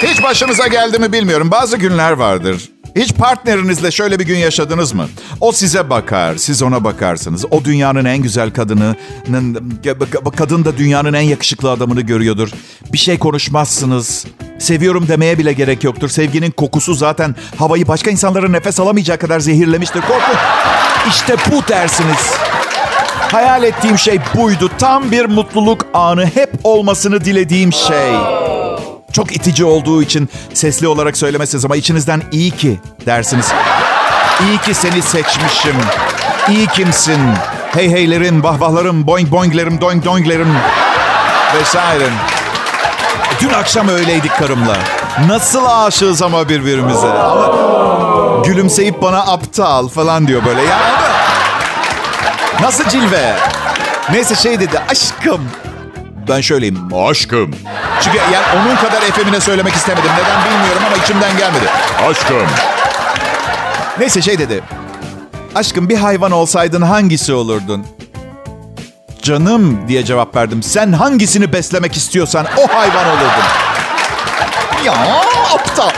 Hiç 0.01 0.23
başınıza 0.23 0.67
geldi 0.67 0.99
mi 0.99 1.13
bilmiyorum. 1.13 1.51
Bazı 1.51 1.77
günler 1.77 2.11
vardır. 2.11 2.69
Hiç 2.95 3.13
partnerinizle 3.13 3.91
şöyle 3.91 4.19
bir 4.19 4.25
gün 4.25 4.37
yaşadınız 4.37 4.93
mı? 4.93 5.07
O 5.41 5.51
size 5.51 5.89
bakar, 5.89 6.35
siz 6.35 6.61
ona 6.63 6.83
bakarsınız. 6.83 7.45
O 7.51 7.63
dünyanın 7.65 8.05
en 8.05 8.17
güzel 8.17 8.51
kadınının, 8.53 8.95
kadın 10.35 10.65
da 10.65 10.77
dünyanın 10.77 11.13
en 11.13 11.21
yakışıklı 11.21 11.71
adamını 11.71 12.01
görüyordur. 12.01 12.49
Bir 12.93 12.97
şey 12.97 13.19
konuşmazsınız. 13.19 14.25
Seviyorum 14.59 15.07
demeye 15.07 15.37
bile 15.37 15.53
gerek 15.53 15.83
yoktur. 15.83 16.09
Sevginin 16.09 16.51
kokusu 16.51 16.93
zaten 16.93 17.35
havayı 17.57 17.87
başka 17.87 18.11
insanların 18.11 18.53
nefes 18.53 18.79
alamayacağı 18.79 19.17
kadar 19.17 19.39
zehirlemiştir. 19.39 20.01
Korkun. 20.01 20.37
İşte 21.09 21.35
bu 21.51 21.67
dersiniz. 21.67 22.33
Hayal 23.31 23.63
ettiğim 23.63 23.97
şey 23.97 24.19
buydu. 24.37 24.71
Tam 24.79 25.11
bir 25.11 25.25
mutluluk 25.25 25.85
anı. 25.93 26.25
Hep 26.25 26.49
olmasını 26.63 27.25
dilediğim 27.25 27.73
şey. 27.73 28.38
Çok 29.13 29.35
itici 29.35 29.65
olduğu 29.65 30.01
için 30.03 30.29
sesli 30.53 30.87
olarak 30.87 31.17
söylemezsiniz 31.17 31.65
ama 31.65 31.75
içinizden 31.75 32.21
iyi 32.31 32.51
ki 32.51 32.79
dersiniz. 33.05 33.51
İyi 34.47 34.57
ki 34.57 34.73
seni 34.73 35.01
seçmişim. 35.01 35.75
İyi 36.49 36.67
kimsin. 36.67 37.19
Hey 37.73 37.89
heylerim, 37.89 38.43
vahvahlarım, 38.43 39.07
boing 39.07 39.31
boinglerim, 39.31 39.81
doing 39.81 40.05
doinglerim 40.05 40.55
vesaire. 41.55 42.09
Dün 43.41 43.49
akşam 43.49 43.87
öyleydik 43.87 44.37
karımla. 44.37 44.77
Nasıl 45.27 45.65
aşığız 45.65 46.21
ama 46.21 46.49
birbirimize. 46.49 47.07
Ama 47.07 47.49
gülümseyip 48.45 49.01
bana 49.01 49.19
aptal 49.19 49.87
falan 49.87 50.27
diyor 50.27 50.45
böyle. 50.45 50.61
Ya 50.61 50.79
nasıl 52.61 52.89
cilve? 52.89 53.35
Neyse 54.11 54.35
şey 54.35 54.59
dedi 54.59 54.81
aşkım. 54.91 55.41
Ben 56.29 56.41
şöyleyim 56.41 56.89
aşkım. 56.95 57.51
Çünkü 58.01 58.17
yani 58.17 58.45
onun 58.61 58.75
kadar 58.75 59.01
efemine 59.01 59.39
söylemek 59.39 59.73
istemedim. 59.73 60.11
Neden 60.13 60.45
bilmiyorum 60.45 60.81
ama 60.87 61.03
içimden 61.03 61.37
gelmedi. 61.37 61.65
Aşkım. 62.09 62.47
Neyse 63.99 64.21
şey 64.21 64.39
dedi. 64.39 64.63
Aşkım 65.55 65.89
bir 65.89 65.97
hayvan 65.97 66.31
olsaydın 66.31 66.81
hangisi 66.81 67.33
olurdun? 67.33 67.85
Canım 69.21 69.87
diye 69.87 70.05
cevap 70.05 70.35
verdim. 70.35 70.63
Sen 70.63 70.91
hangisini 70.93 71.53
beslemek 71.53 71.97
istiyorsan 71.97 72.45
o 72.57 72.67
hayvan 72.67 73.07
olurdun. 73.07 73.43
Ya 74.85 74.93
aptal. 75.53 75.89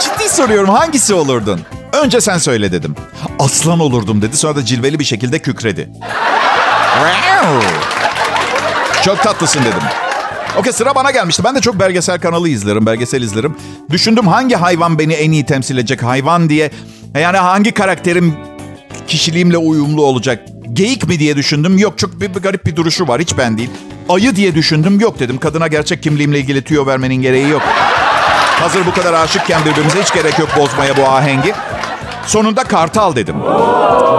Ciddi 0.00 0.28
soruyorum 0.28 0.68
hangisi 0.70 1.14
olurdun? 1.14 1.60
Önce 1.92 2.20
sen 2.20 2.38
söyle 2.38 2.72
dedim. 2.72 2.94
Aslan 3.38 3.80
olurdum 3.80 4.22
dedi. 4.22 4.36
Sonra 4.36 4.56
da 4.56 4.64
cilveli 4.64 4.98
bir 4.98 5.04
şekilde 5.04 5.38
kükredi. 5.38 5.88
Çok 9.04 9.22
tatlısın 9.22 9.60
dedim. 9.60 9.88
Okey 10.58 10.72
sıra 10.72 10.94
bana 10.94 11.10
gelmişti. 11.10 11.44
Ben 11.44 11.54
de 11.54 11.60
çok 11.60 11.80
belgesel 11.80 12.20
kanalı 12.20 12.48
izlerim, 12.48 12.86
belgesel 12.86 13.22
izlerim. 13.22 13.56
Düşündüm 13.90 14.26
hangi 14.26 14.54
hayvan 14.54 14.98
beni 14.98 15.12
en 15.12 15.32
iyi 15.32 15.46
temsil 15.46 15.78
edecek 15.78 16.02
hayvan 16.02 16.48
diye. 16.48 16.70
Yani 17.14 17.36
hangi 17.36 17.72
karakterim 17.72 18.34
kişiliğimle 19.08 19.56
uyumlu 19.56 20.04
olacak. 20.04 20.44
Geyik 20.72 21.08
mi 21.08 21.18
diye 21.18 21.36
düşündüm. 21.36 21.78
Yok 21.78 21.98
çok 21.98 22.20
bir, 22.20 22.34
bir 22.34 22.40
garip 22.40 22.66
bir 22.66 22.76
duruşu 22.76 23.08
var. 23.08 23.20
Hiç 23.20 23.38
ben 23.38 23.58
değil. 23.58 23.70
Ayı 24.08 24.36
diye 24.36 24.54
düşündüm. 24.54 25.00
Yok 25.00 25.18
dedim. 25.18 25.38
Kadına 25.38 25.66
gerçek 25.66 26.02
kimliğimle 26.02 26.38
ilgili 26.38 26.62
tüyo 26.62 26.86
vermenin 26.86 27.14
gereği 27.22 27.48
yok. 27.48 27.62
Hazır 28.60 28.86
bu 28.86 28.92
kadar 28.94 29.14
aşıkken 29.14 29.64
birbirimize 29.64 30.02
hiç 30.02 30.14
gerek 30.14 30.38
yok 30.38 30.48
bozmaya 30.58 30.96
bu 30.96 31.08
ahengi. 31.08 31.54
Sonunda 32.26 32.64
kartal 32.64 33.16
dedim. 33.16 33.36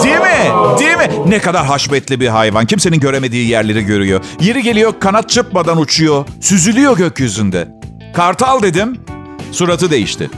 Değil 0.04 0.20
mi? 0.20 0.52
Değil 0.80 0.98
mi? 0.98 1.10
Ne 1.30 1.40
kadar 1.40 1.66
haşmetli 1.66 2.20
bir 2.20 2.28
hayvan. 2.28 2.66
Kimsenin 2.66 3.00
göremediği 3.00 3.48
yerleri 3.48 3.86
görüyor. 3.86 4.22
Yeri 4.40 4.64
geliyor 4.64 4.94
kanat 5.00 5.30
çırpmadan 5.30 5.78
uçuyor. 5.78 6.26
Süzülüyor 6.42 6.98
gökyüzünde. 6.98 7.68
Kartal 8.14 8.62
dedim. 8.62 8.98
Suratı 9.52 9.92
değişti. 9.92 10.30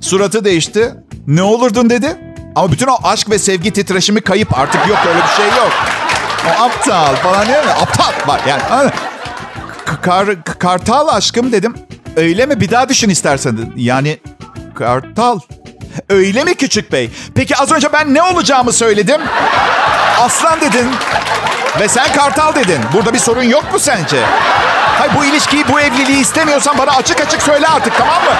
Suratı 0.00 0.44
değişti. 0.44 0.94
Ne 1.26 1.42
olurdun 1.42 1.90
dedi. 1.90 2.16
Ama 2.54 2.72
bütün 2.72 2.86
o 2.86 2.96
aşk 3.04 3.30
ve 3.30 3.38
sevgi 3.38 3.70
titreşimi 3.70 4.20
kayıp. 4.20 4.58
Artık 4.58 4.88
yok 4.88 4.98
öyle 5.08 5.18
bir 5.18 5.36
şey 5.36 5.46
yok. 5.46 5.72
O 6.46 6.62
aptal 6.62 7.14
falan 7.16 7.46
değil 7.48 7.64
mi? 7.64 7.70
Aptal 7.82 8.28
var 8.32 8.40
yani. 8.48 8.90
Kar, 10.02 10.44
kartal 10.44 11.08
aşkım 11.08 11.52
dedim. 11.52 11.74
Öyle 12.16 12.46
mi? 12.46 12.60
Bir 12.60 12.70
daha 12.70 12.88
düşün 12.88 13.08
istersen. 13.10 13.58
Yani 13.76 14.18
kartal. 14.74 15.38
Öyle 16.08 16.44
mi 16.44 16.54
küçük 16.54 16.92
bey? 16.92 17.10
Peki 17.34 17.56
az 17.56 17.72
önce 17.72 17.92
ben 17.92 18.14
ne 18.14 18.22
olacağımı 18.22 18.72
söyledim? 18.72 19.20
Aslan 20.20 20.60
dedin. 20.60 20.90
Ve 21.80 21.88
sen 21.88 22.12
kartal 22.12 22.54
dedin. 22.54 22.80
Burada 22.92 23.14
bir 23.14 23.18
sorun 23.18 23.42
yok 23.42 23.72
mu 23.72 23.78
sence? 23.78 24.20
Hayır 24.98 25.12
bu 25.18 25.24
ilişkiyi, 25.24 25.68
bu 25.68 25.80
evliliği 25.80 26.20
istemiyorsan 26.20 26.78
bana 26.78 26.90
açık 26.90 27.20
açık 27.20 27.42
söyle 27.42 27.66
artık 27.68 27.98
tamam 27.98 28.24
mı? 28.24 28.30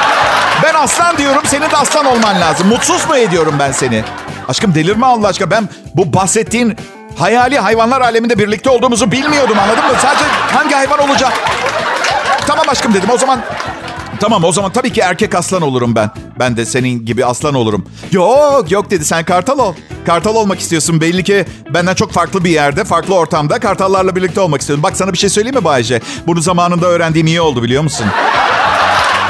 Ben 0.62 0.74
aslan 0.74 1.18
diyorum, 1.18 1.42
senin 1.46 1.70
de 1.70 1.76
aslan 1.76 2.04
olman 2.04 2.40
lazım. 2.40 2.68
Mutsuz 2.68 3.08
mu 3.08 3.16
ediyorum 3.16 3.56
ben 3.58 3.72
seni? 3.72 4.04
Aşkım 4.48 4.74
delirme 4.74 5.06
Allah 5.06 5.28
aşkına. 5.28 5.50
Ben 5.50 5.68
bu 5.94 6.12
bahsettiğin 6.12 6.76
Hayali 7.18 7.58
hayvanlar 7.58 8.00
aleminde 8.00 8.38
birlikte 8.38 8.70
olduğumuzu 8.70 9.12
bilmiyordum 9.12 9.58
anladın 9.58 9.84
mı? 9.84 9.92
Sadece 10.02 10.24
hangi 10.54 10.74
hayvan 10.74 10.98
olacak? 10.98 11.32
Tamam 12.46 12.68
aşkım 12.68 12.94
dedim 12.94 13.10
o 13.10 13.18
zaman 13.18 13.40
Tamam 14.20 14.44
o 14.44 14.52
zaman 14.52 14.72
tabii 14.72 14.92
ki 14.92 15.00
erkek 15.00 15.34
aslan 15.34 15.62
olurum 15.62 15.94
ben. 15.94 16.10
Ben 16.38 16.56
de 16.56 16.66
senin 16.66 17.04
gibi 17.06 17.24
aslan 17.24 17.54
olurum. 17.54 17.84
Yok 18.12 18.70
yok 18.70 18.90
dedi 18.90 19.04
sen 19.04 19.24
kartal 19.24 19.58
ol. 19.58 19.74
Kartal 20.06 20.34
olmak 20.34 20.60
istiyorsun 20.60 21.00
belli 21.00 21.24
ki 21.24 21.44
benden 21.74 21.94
çok 21.94 22.12
farklı 22.12 22.44
bir 22.44 22.50
yerde, 22.50 22.84
farklı 22.84 23.14
ortamda 23.14 23.58
kartallarla 23.58 24.16
birlikte 24.16 24.40
olmak 24.40 24.60
istiyorum. 24.60 24.82
Bak 24.82 24.96
sana 24.96 25.12
bir 25.12 25.18
şey 25.18 25.30
söyleyeyim 25.30 25.56
mi 25.56 25.64
Bayce? 25.64 26.00
Bunu 26.26 26.40
zamanında 26.40 26.86
öğrendiğim 26.86 27.26
iyi 27.26 27.40
oldu 27.40 27.62
biliyor 27.62 27.82
musun? 27.82 28.06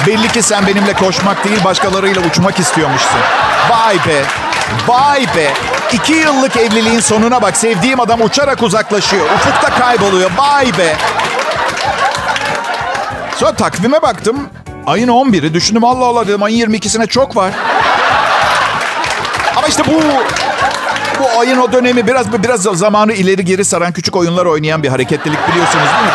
Belli 0.06 0.28
ki 0.28 0.42
sen 0.42 0.66
benimle 0.66 0.92
koşmak 0.92 1.44
değil 1.44 1.64
başkalarıyla 1.64 2.22
uçmak 2.22 2.58
istiyormuşsun. 2.60 3.20
Vay 3.70 3.94
be, 3.94 4.22
vay 4.86 5.20
be. 5.36 5.52
İki 5.92 6.12
yıllık 6.12 6.56
evliliğin 6.56 7.00
sonuna 7.00 7.42
bak 7.42 7.56
sevdiğim 7.56 8.00
adam 8.00 8.20
uçarak 8.22 8.62
uzaklaşıyor. 8.62 9.26
Ufukta 9.26 9.70
kayboluyor. 9.78 10.30
Vay 10.36 10.78
be. 10.78 10.96
Sonra 13.36 13.52
takvime 13.52 14.02
baktım. 14.02 14.36
Ayın 14.86 15.08
11'i 15.08 15.54
düşündüm 15.54 15.84
Allah 15.84 16.04
Allah 16.04 16.26
dedim 16.28 16.42
ayın 16.42 16.70
22'sine 16.70 17.06
çok 17.06 17.36
var. 17.36 17.52
Ama 19.56 19.66
işte 19.66 19.82
bu 19.86 20.00
bu 21.20 21.40
ayın 21.40 21.58
o 21.58 21.72
dönemi 21.72 22.06
biraz 22.06 22.32
biraz 22.42 22.62
zamanı 22.62 23.12
ileri 23.12 23.44
geri 23.44 23.64
saran 23.64 23.92
küçük 23.92 24.16
oyunlar 24.16 24.46
oynayan 24.46 24.82
bir 24.82 24.88
hareketlilik 24.88 25.48
biliyorsunuz 25.48 25.84
değil 25.84 26.04
mi? 26.04 26.10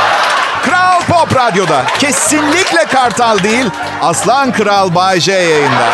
Kral 0.64 1.02
Pop 1.02 1.36
Radyo'da 1.36 1.86
kesinlikle 2.00 2.86
Kartal 2.86 3.44
değil 3.44 3.66
Aslan 4.02 4.52
Kral 4.52 4.96
Bay 4.96 5.20
J 5.20 5.32
yayında. 5.32 5.90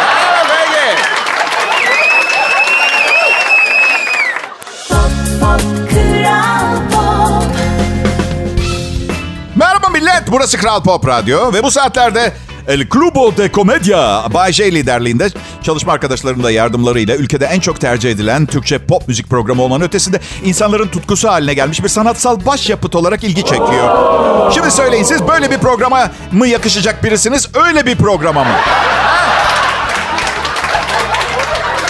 Merhaba 9.55 9.89
millet, 9.89 10.24
burası 10.27 10.57
Kral 10.57 10.84
Pop 10.84 11.07
Radyo 11.07 11.53
ve 11.53 11.63
bu 11.63 11.72
saatlerde 11.72 12.34
El 12.68 12.88
Clubo 12.90 13.38
de 13.38 13.52
Comedia 13.52 14.34
Bay 14.34 14.54
J 14.54 14.72
liderliğinde 14.72 15.30
çalışma 15.64 15.94
arkadaşlarının 15.94 16.44
da 16.44 16.52
yardımlarıyla 16.52 17.16
ülkede 17.16 17.46
en 17.46 17.60
çok 17.60 17.82
tercih 17.82 18.12
edilen 18.12 18.46
Türkçe 18.46 18.78
pop 18.78 19.08
müzik 19.08 19.30
programı 19.30 19.62
olmanın 19.62 19.84
ötesinde 19.84 20.20
insanların 20.44 20.88
tutkusu 20.88 21.30
haline 21.30 21.54
gelmiş 21.54 21.84
bir 21.84 21.90
sanatsal 21.90 22.46
başyapıt 22.46 22.96
olarak 22.96 23.24
ilgi 23.24 23.46
çekiyor. 23.46 24.52
Şimdi 24.54 24.72
söyleyin 24.72 25.04
siz 25.04 25.28
böyle 25.28 25.52
bir 25.52 25.58
programa 25.58 26.12
mı 26.32 26.48
yakışacak 26.48 27.04
birisiniz, 27.04 27.50
öyle 27.68 27.86
bir 27.86 27.96
programa 27.96 28.44
mı? 28.44 28.56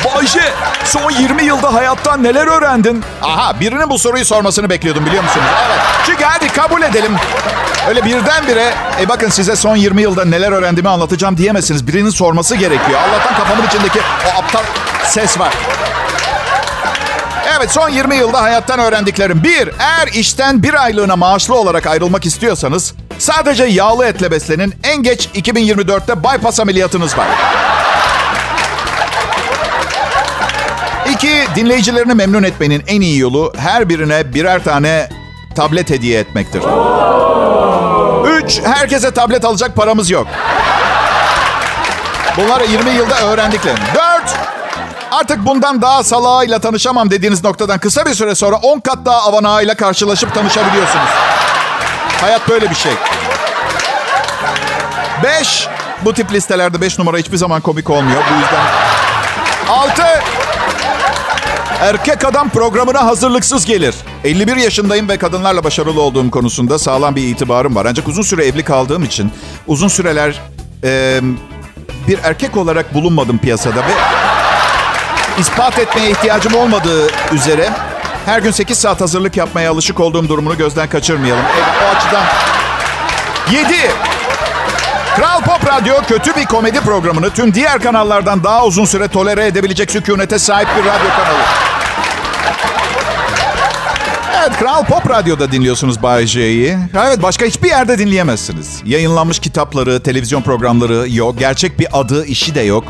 Bayşe, 0.05 0.53
son 0.87 1.11
20 1.11 1.43
yılda 1.43 1.73
hayattan 1.73 2.23
neler 2.23 2.47
öğrendin? 2.47 3.03
Aha 3.21 3.59
birinin 3.59 3.89
bu 3.89 3.99
soruyu 3.99 4.25
sormasını 4.25 4.69
bekliyordum 4.69 5.05
biliyor 5.05 5.23
musunuz? 5.23 5.45
Evet. 5.67 5.79
Çünkü 6.05 6.23
hadi 6.23 6.47
kabul 6.47 6.81
edelim. 6.81 7.15
Öyle 7.89 8.05
birdenbire 8.05 8.73
e 9.01 9.09
bakın 9.09 9.29
size 9.29 9.55
son 9.55 9.75
20 9.75 10.01
yılda 10.01 10.25
neler 10.25 10.51
öğrendiğimi 10.51 10.89
anlatacağım 10.89 11.37
diyemezsiniz. 11.37 11.87
Birinin 11.87 12.09
sorması 12.09 12.55
gerekiyor. 12.55 12.99
Allah'tan 12.99 13.37
kafamın 13.37 13.67
içindeki 13.67 13.99
o 13.99 14.39
aptal 14.39 14.63
ses 15.05 15.39
var. 15.39 15.53
Evet 17.57 17.71
son 17.71 17.89
20 17.89 18.15
yılda 18.15 18.41
hayattan 18.41 18.79
öğrendiklerim. 18.79 19.43
Bir, 19.43 19.69
eğer 19.79 20.07
işten 20.07 20.63
bir 20.63 20.83
aylığına 20.83 21.15
maaşlı 21.15 21.55
olarak 21.55 21.87
ayrılmak 21.87 22.25
istiyorsanız 22.25 22.93
sadece 23.19 23.63
yağlı 23.63 24.05
etle 24.05 24.31
beslenin. 24.31 24.73
En 24.83 25.03
geç 25.03 25.29
2024'te 25.35 26.23
bypass 26.23 26.59
ameliyatınız 26.59 27.17
var. 27.17 27.27
İki, 31.17 31.47
dinleyicilerini 31.55 32.13
memnun 32.13 32.43
etmenin 32.43 32.83
en 32.87 33.01
iyi 33.01 33.19
yolu 33.19 33.53
her 33.57 33.89
birine 33.89 34.33
birer 34.33 34.63
tane 34.63 35.09
tablet 35.55 35.89
hediye 35.89 36.19
etmektir. 36.19 36.63
Üç, 38.25 38.61
herkese 38.63 39.11
tablet 39.11 39.45
alacak 39.45 39.75
paramız 39.75 40.09
yok. 40.09 40.27
Bunları 42.37 42.65
20 42.65 42.89
yılda 42.89 43.21
öğrendiklerim. 43.21 43.83
Dört, 43.95 44.35
artık 45.11 45.45
bundan 45.45 45.81
daha 45.81 46.03
salağıyla 46.03 46.59
tanışamam 46.59 47.11
dediğiniz 47.11 47.43
noktadan 47.43 47.79
kısa 47.79 48.05
bir 48.05 48.13
süre 48.13 48.35
sonra 48.35 48.55
10 48.55 48.79
kat 48.79 49.05
daha 49.05 49.21
avanağıyla 49.21 49.75
karşılaşıp 49.75 50.33
tanışabiliyorsunuz. 50.33 51.09
Hayat 52.21 52.49
böyle 52.49 52.69
bir 52.69 52.75
şey. 52.75 52.93
Beş, 55.23 55.67
bu 56.01 56.13
tip 56.13 56.31
listelerde 56.31 56.81
5 56.81 56.99
numara 56.99 57.17
hiçbir 57.17 57.37
zaman 57.37 57.61
komik 57.61 57.89
olmuyor. 57.89 58.23
Bu 58.31 58.33
yüzden... 58.41 58.87
Altı, 59.69 60.06
Erkek 61.81 62.25
adam 62.25 62.49
programına 62.49 63.05
hazırlıksız 63.05 63.65
gelir. 63.65 63.95
51 64.23 64.55
yaşındayım 64.55 65.09
ve 65.09 65.17
kadınlarla 65.17 65.63
başarılı 65.63 66.01
olduğum 66.01 66.31
konusunda 66.31 66.79
sağlam 66.79 67.15
bir 67.15 67.23
itibarım 67.23 67.75
var. 67.75 67.85
Ancak 67.85 68.07
uzun 68.07 68.21
süre 68.21 68.45
evli 68.45 68.63
kaldığım 68.63 69.03
için 69.03 69.31
uzun 69.67 69.87
süreler 69.87 70.41
e, 70.83 71.19
bir 72.07 72.19
erkek 72.23 72.57
olarak 72.57 72.93
bulunmadım 72.93 73.37
piyasada 73.37 73.75
ve 73.75 73.91
ispat 75.39 75.79
etmeye 75.79 76.11
ihtiyacım 76.11 76.55
olmadığı 76.55 77.07
üzere 77.33 77.69
her 78.25 78.39
gün 78.39 78.51
8 78.51 78.77
saat 78.77 79.01
hazırlık 79.01 79.37
yapmaya 79.37 79.71
alışık 79.71 79.99
olduğum 79.99 80.29
durumunu 80.29 80.57
gözden 80.57 80.89
kaçırmayalım. 80.89 81.43
Evet, 81.57 81.69
o 81.83 81.95
açıdan 81.95 82.23
7. 83.51 83.91
Kral 85.17 85.41
Pop 85.41 85.67
Radyo 85.67 85.95
kötü 86.07 86.35
bir 86.35 86.45
komedi 86.45 86.79
programını 86.79 87.29
tüm 87.29 87.53
diğer 87.53 87.81
kanallardan 87.81 88.43
daha 88.43 88.65
uzun 88.65 88.85
süre 88.85 89.07
tolere 89.07 89.45
edebilecek 89.45 89.91
sükunete 89.91 90.39
sahip 90.39 90.67
bir 90.67 90.81
radyo 90.81 91.09
kanalı. 91.09 91.39
Evet, 94.39 94.59
Kral 94.59 94.85
Pop 94.85 95.09
Radyo'da 95.09 95.51
dinliyorsunuz 95.51 96.03
Bay 96.03 96.25
J'yi. 96.25 96.77
Evet, 97.07 97.23
başka 97.23 97.45
hiçbir 97.45 97.69
yerde 97.69 97.97
dinleyemezsiniz. 97.97 98.81
Yayınlanmış 98.85 99.39
kitapları, 99.39 100.03
televizyon 100.03 100.41
programları 100.41 101.05
yok. 101.09 101.39
Gerçek 101.39 101.79
bir 101.79 101.87
adı, 101.99 102.25
işi 102.25 102.55
de 102.55 102.61
yok. 102.61 102.83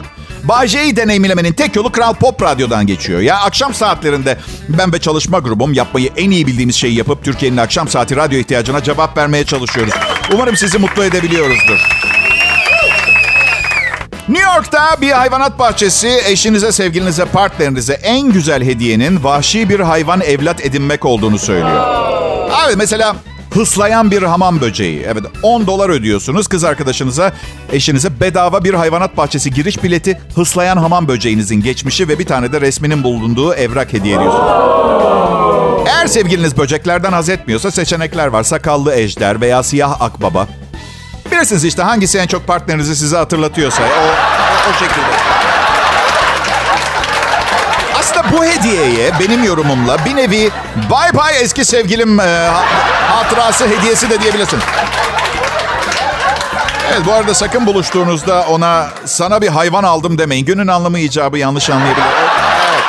Bay 0.43 0.67
J'yi 0.67 0.95
deneyimlemenin 0.95 1.53
tek 1.53 1.75
yolu 1.75 1.91
Kral 1.91 2.13
Pop 2.13 2.41
Radyo'dan 2.41 2.87
geçiyor. 2.87 3.19
Ya 3.19 3.37
akşam 3.37 3.73
saatlerinde 3.73 4.37
ben 4.69 4.93
ve 4.93 4.99
çalışma 4.99 5.39
grubum 5.39 5.73
yapmayı 5.73 6.09
en 6.17 6.31
iyi 6.31 6.47
bildiğimiz 6.47 6.75
şeyi 6.75 6.95
yapıp 6.95 7.23
Türkiye'nin 7.23 7.57
akşam 7.57 7.87
saati 7.87 8.15
radyo 8.15 8.39
ihtiyacına 8.39 8.83
cevap 8.83 9.17
vermeye 9.17 9.45
çalışıyoruz. 9.45 9.93
Umarım 10.33 10.57
sizi 10.57 10.77
mutlu 10.77 11.03
edebiliyoruzdur. 11.03 11.87
New 14.29 14.53
York'ta 14.53 15.01
bir 15.01 15.11
hayvanat 15.11 15.59
bahçesi 15.59 16.19
eşinize, 16.27 16.71
sevgilinize, 16.71 17.25
partnerinize 17.25 17.93
en 17.93 18.31
güzel 18.31 18.63
hediyenin 18.63 19.23
vahşi 19.23 19.69
bir 19.69 19.79
hayvan 19.79 20.21
evlat 20.21 20.65
edinmek 20.65 21.05
olduğunu 21.05 21.39
söylüyor. 21.39 21.87
Evet 22.65 22.75
mesela 22.77 23.15
hıslayan 23.53 24.11
bir 24.11 24.23
hamam 24.23 24.61
böceği. 24.61 25.05
Evet 25.07 25.23
10 25.43 25.67
dolar 25.67 25.89
ödüyorsunuz 25.89 26.47
kız 26.47 26.63
arkadaşınıza, 26.63 27.33
eşinize 27.71 28.19
bedava 28.19 28.63
bir 28.63 28.73
hayvanat 28.73 29.17
bahçesi 29.17 29.51
giriş 29.51 29.83
bileti, 29.83 30.21
hıslayan 30.35 30.77
hamam 30.77 31.07
böceğinizin 31.07 31.61
geçmişi 31.61 32.07
ve 32.07 32.19
bir 32.19 32.25
tane 32.25 32.51
de 32.51 32.61
resminin 32.61 33.03
bulunduğu 33.03 33.53
evrak 33.53 33.93
hediye 33.93 34.15
ediyorsunuz. 34.15 34.51
Eğer 35.87 36.07
sevgiliniz 36.07 36.57
böceklerden 36.57 37.11
haz 37.11 37.29
etmiyorsa 37.29 37.71
seçenekler 37.71 38.27
var. 38.27 38.43
Sakallı 38.43 38.93
ejder 38.93 39.41
veya 39.41 39.63
siyah 39.63 40.01
akbaba. 40.01 40.47
Bilirsiniz 41.38 41.65
işte 41.65 41.82
hangisi 41.82 42.17
en 42.17 42.28
çok 42.28 42.47
partnerinizi 42.47 42.95
size 42.95 43.17
hatırlatıyorsa. 43.17 43.84
O, 43.84 44.10
o, 44.69 44.73
şekilde. 44.73 45.06
Aslında 48.00 48.32
bu 48.32 48.45
hediyeye 48.45 49.12
benim 49.19 49.43
yorumumla 49.43 50.06
bir 50.06 50.15
nevi 50.15 50.52
bye 50.76 51.13
bye 51.13 51.39
eski 51.41 51.65
sevgilim 51.65 52.19
e, 52.19 52.50
hatırası 53.10 53.67
hediyesi 53.67 54.10
de 54.10 54.21
diyebilirsin. 54.21 54.60
Evet 56.91 57.02
bu 57.06 57.13
arada 57.13 57.34
sakın 57.34 57.65
buluştuğunuzda 57.65 58.45
ona 58.50 58.88
sana 59.06 59.41
bir 59.41 59.47
hayvan 59.47 59.84
aldım 59.84 60.17
demeyin. 60.17 60.45
Günün 60.45 60.67
anlamı 60.67 61.00
icabı 61.00 61.38
yanlış 61.38 61.69
anlayabilir. 61.69 62.06
Evet. 62.69 62.84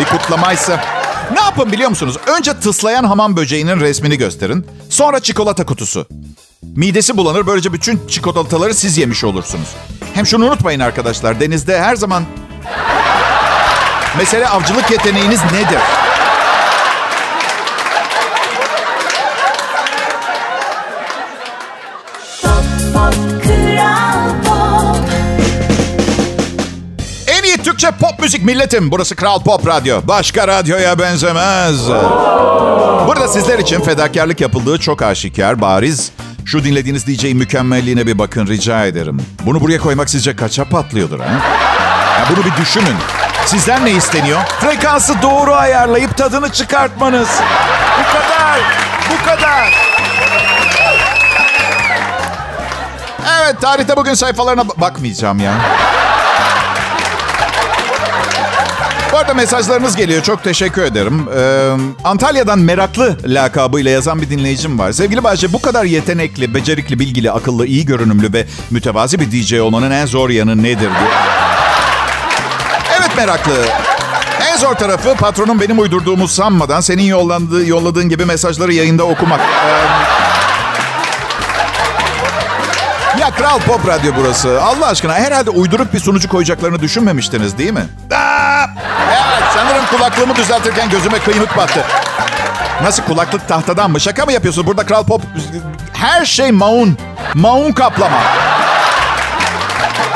Bir 0.00 0.04
kutlamaysa. 0.04 0.80
Ne 1.32 1.40
yapın 1.40 1.72
biliyor 1.72 1.90
musunuz? 1.90 2.16
Önce 2.38 2.60
tıslayan 2.60 3.04
hamam 3.04 3.36
böceğinin 3.36 3.80
resmini 3.80 4.18
gösterin. 4.18 4.66
Sonra 4.90 5.20
çikolata 5.20 5.66
kutusu. 5.66 6.06
Midesi 6.76 7.16
bulanır. 7.16 7.46
Böylece 7.46 7.72
bütün 7.72 8.00
çikolataları 8.08 8.74
siz 8.74 8.98
yemiş 8.98 9.24
olursunuz. 9.24 9.68
Hem 10.14 10.26
şunu 10.26 10.44
unutmayın 10.46 10.80
arkadaşlar. 10.80 11.40
Denizde 11.40 11.80
her 11.80 11.96
zaman... 11.96 12.24
Mesele 14.18 14.48
avcılık 14.48 14.90
yeteneğiniz 14.90 15.40
nedir? 15.44 15.78
En 27.26 27.42
iyi 27.44 27.56
Türkçe 27.56 27.90
pop 27.90 28.18
müzik 28.20 28.44
milletim. 28.44 28.90
Burası 28.90 29.16
Kral 29.16 29.40
Pop 29.42 29.66
Radyo. 29.66 30.00
Başka 30.04 30.48
radyoya 30.48 30.98
benzemez. 30.98 31.88
Burada 33.06 33.28
sizler 33.28 33.58
için 33.58 33.80
fedakarlık 33.80 34.40
yapıldığı 34.40 34.78
çok 34.78 35.02
aşikar, 35.02 35.60
bariz. 35.60 36.12
Şu 36.44 36.64
dinlediğiniz 36.64 37.06
DJ'in 37.06 37.36
mükemmelliğine 37.36 38.06
bir 38.06 38.18
bakın 38.18 38.46
rica 38.46 38.84
ederim. 38.86 39.20
Bunu 39.46 39.60
buraya 39.60 39.78
koymak 39.78 40.10
sizce 40.10 40.36
kaça 40.36 40.64
patlıyordur 40.64 41.20
ha? 41.20 41.26
Ya 42.18 42.26
bunu 42.30 42.44
bir 42.44 42.56
düşünün. 42.62 42.96
Sizden 43.46 43.84
ne 43.84 43.90
isteniyor? 43.90 44.40
Frekansı 44.60 45.22
doğru 45.22 45.54
ayarlayıp 45.54 46.16
tadını 46.16 46.52
çıkartmanız. 46.52 47.28
Bu 47.98 48.12
kadar. 48.12 48.60
Bu 49.10 49.24
kadar. 49.26 49.74
Evet 53.42 53.60
tarihte 53.60 53.96
bugün 53.96 54.14
sayfalarına 54.14 54.68
bakmayacağım 54.68 55.38
ya. 55.38 55.52
Bu 59.14 59.18
arada 59.18 59.34
mesajlarınız 59.34 59.96
geliyor. 59.96 60.22
Çok 60.22 60.44
teşekkür 60.44 60.82
ederim. 60.82 61.28
Ee, 61.36 61.70
Antalya'dan 62.04 62.58
meraklı 62.58 63.16
lakabıyla 63.26 63.90
yazan 63.90 64.22
bir 64.22 64.30
dinleyicim 64.30 64.78
var. 64.78 64.92
Sevgili 64.92 65.24
Bahçe 65.24 65.52
bu 65.52 65.62
kadar 65.62 65.84
yetenekli, 65.84 66.54
becerikli, 66.54 66.98
bilgili, 66.98 67.30
akıllı, 67.30 67.66
iyi 67.66 67.86
görünümlü 67.86 68.32
ve 68.32 68.46
mütevazi 68.70 69.20
bir 69.20 69.30
DJ 69.30 69.52
olmanın 69.52 69.90
en 69.90 70.06
zor 70.06 70.30
yanı 70.30 70.62
nedir 70.62 70.78
diye. 70.78 71.10
Evet 72.98 73.16
meraklı. 73.16 73.52
En 74.52 74.56
zor 74.56 74.74
tarafı 74.74 75.14
patronun 75.14 75.60
benim 75.60 75.78
uydurduğumu 75.78 76.28
sanmadan 76.28 76.80
senin 76.80 77.02
yollandığı, 77.02 77.66
yolladığın 77.66 78.08
gibi 78.08 78.24
mesajları 78.24 78.72
yayında 78.72 79.04
okumak. 79.04 79.40
Ee, 79.40 80.24
ya 83.20 83.30
Kral 83.30 83.58
Pop 83.58 83.88
Radyo 83.88 84.12
burası. 84.20 84.62
Allah 84.62 84.86
aşkına 84.86 85.14
herhalde 85.14 85.50
uydurup 85.50 85.94
bir 85.94 85.98
sunucu 86.00 86.28
koyacaklarını 86.28 86.80
düşünmemiştiniz 86.80 87.58
değil 87.58 87.72
mi? 87.72 87.86
Aa! 88.14 88.44
Kulaklığımı 89.96 90.36
düzeltirken 90.36 90.90
gözüme 90.90 91.18
kıymık 91.18 91.56
battı. 91.56 91.84
Nasıl 92.82 93.02
kulaklık 93.02 93.48
tahtadan 93.48 93.90
mı? 93.90 94.00
Şaka 94.00 94.24
mı 94.24 94.32
yapıyorsun? 94.32 94.66
Burada 94.66 94.86
Kral 94.86 95.04
Pop 95.04 95.22
her 95.92 96.24
şey 96.24 96.52
maun. 96.52 96.98
Maun 97.34 97.72
kaplama. 97.72 98.16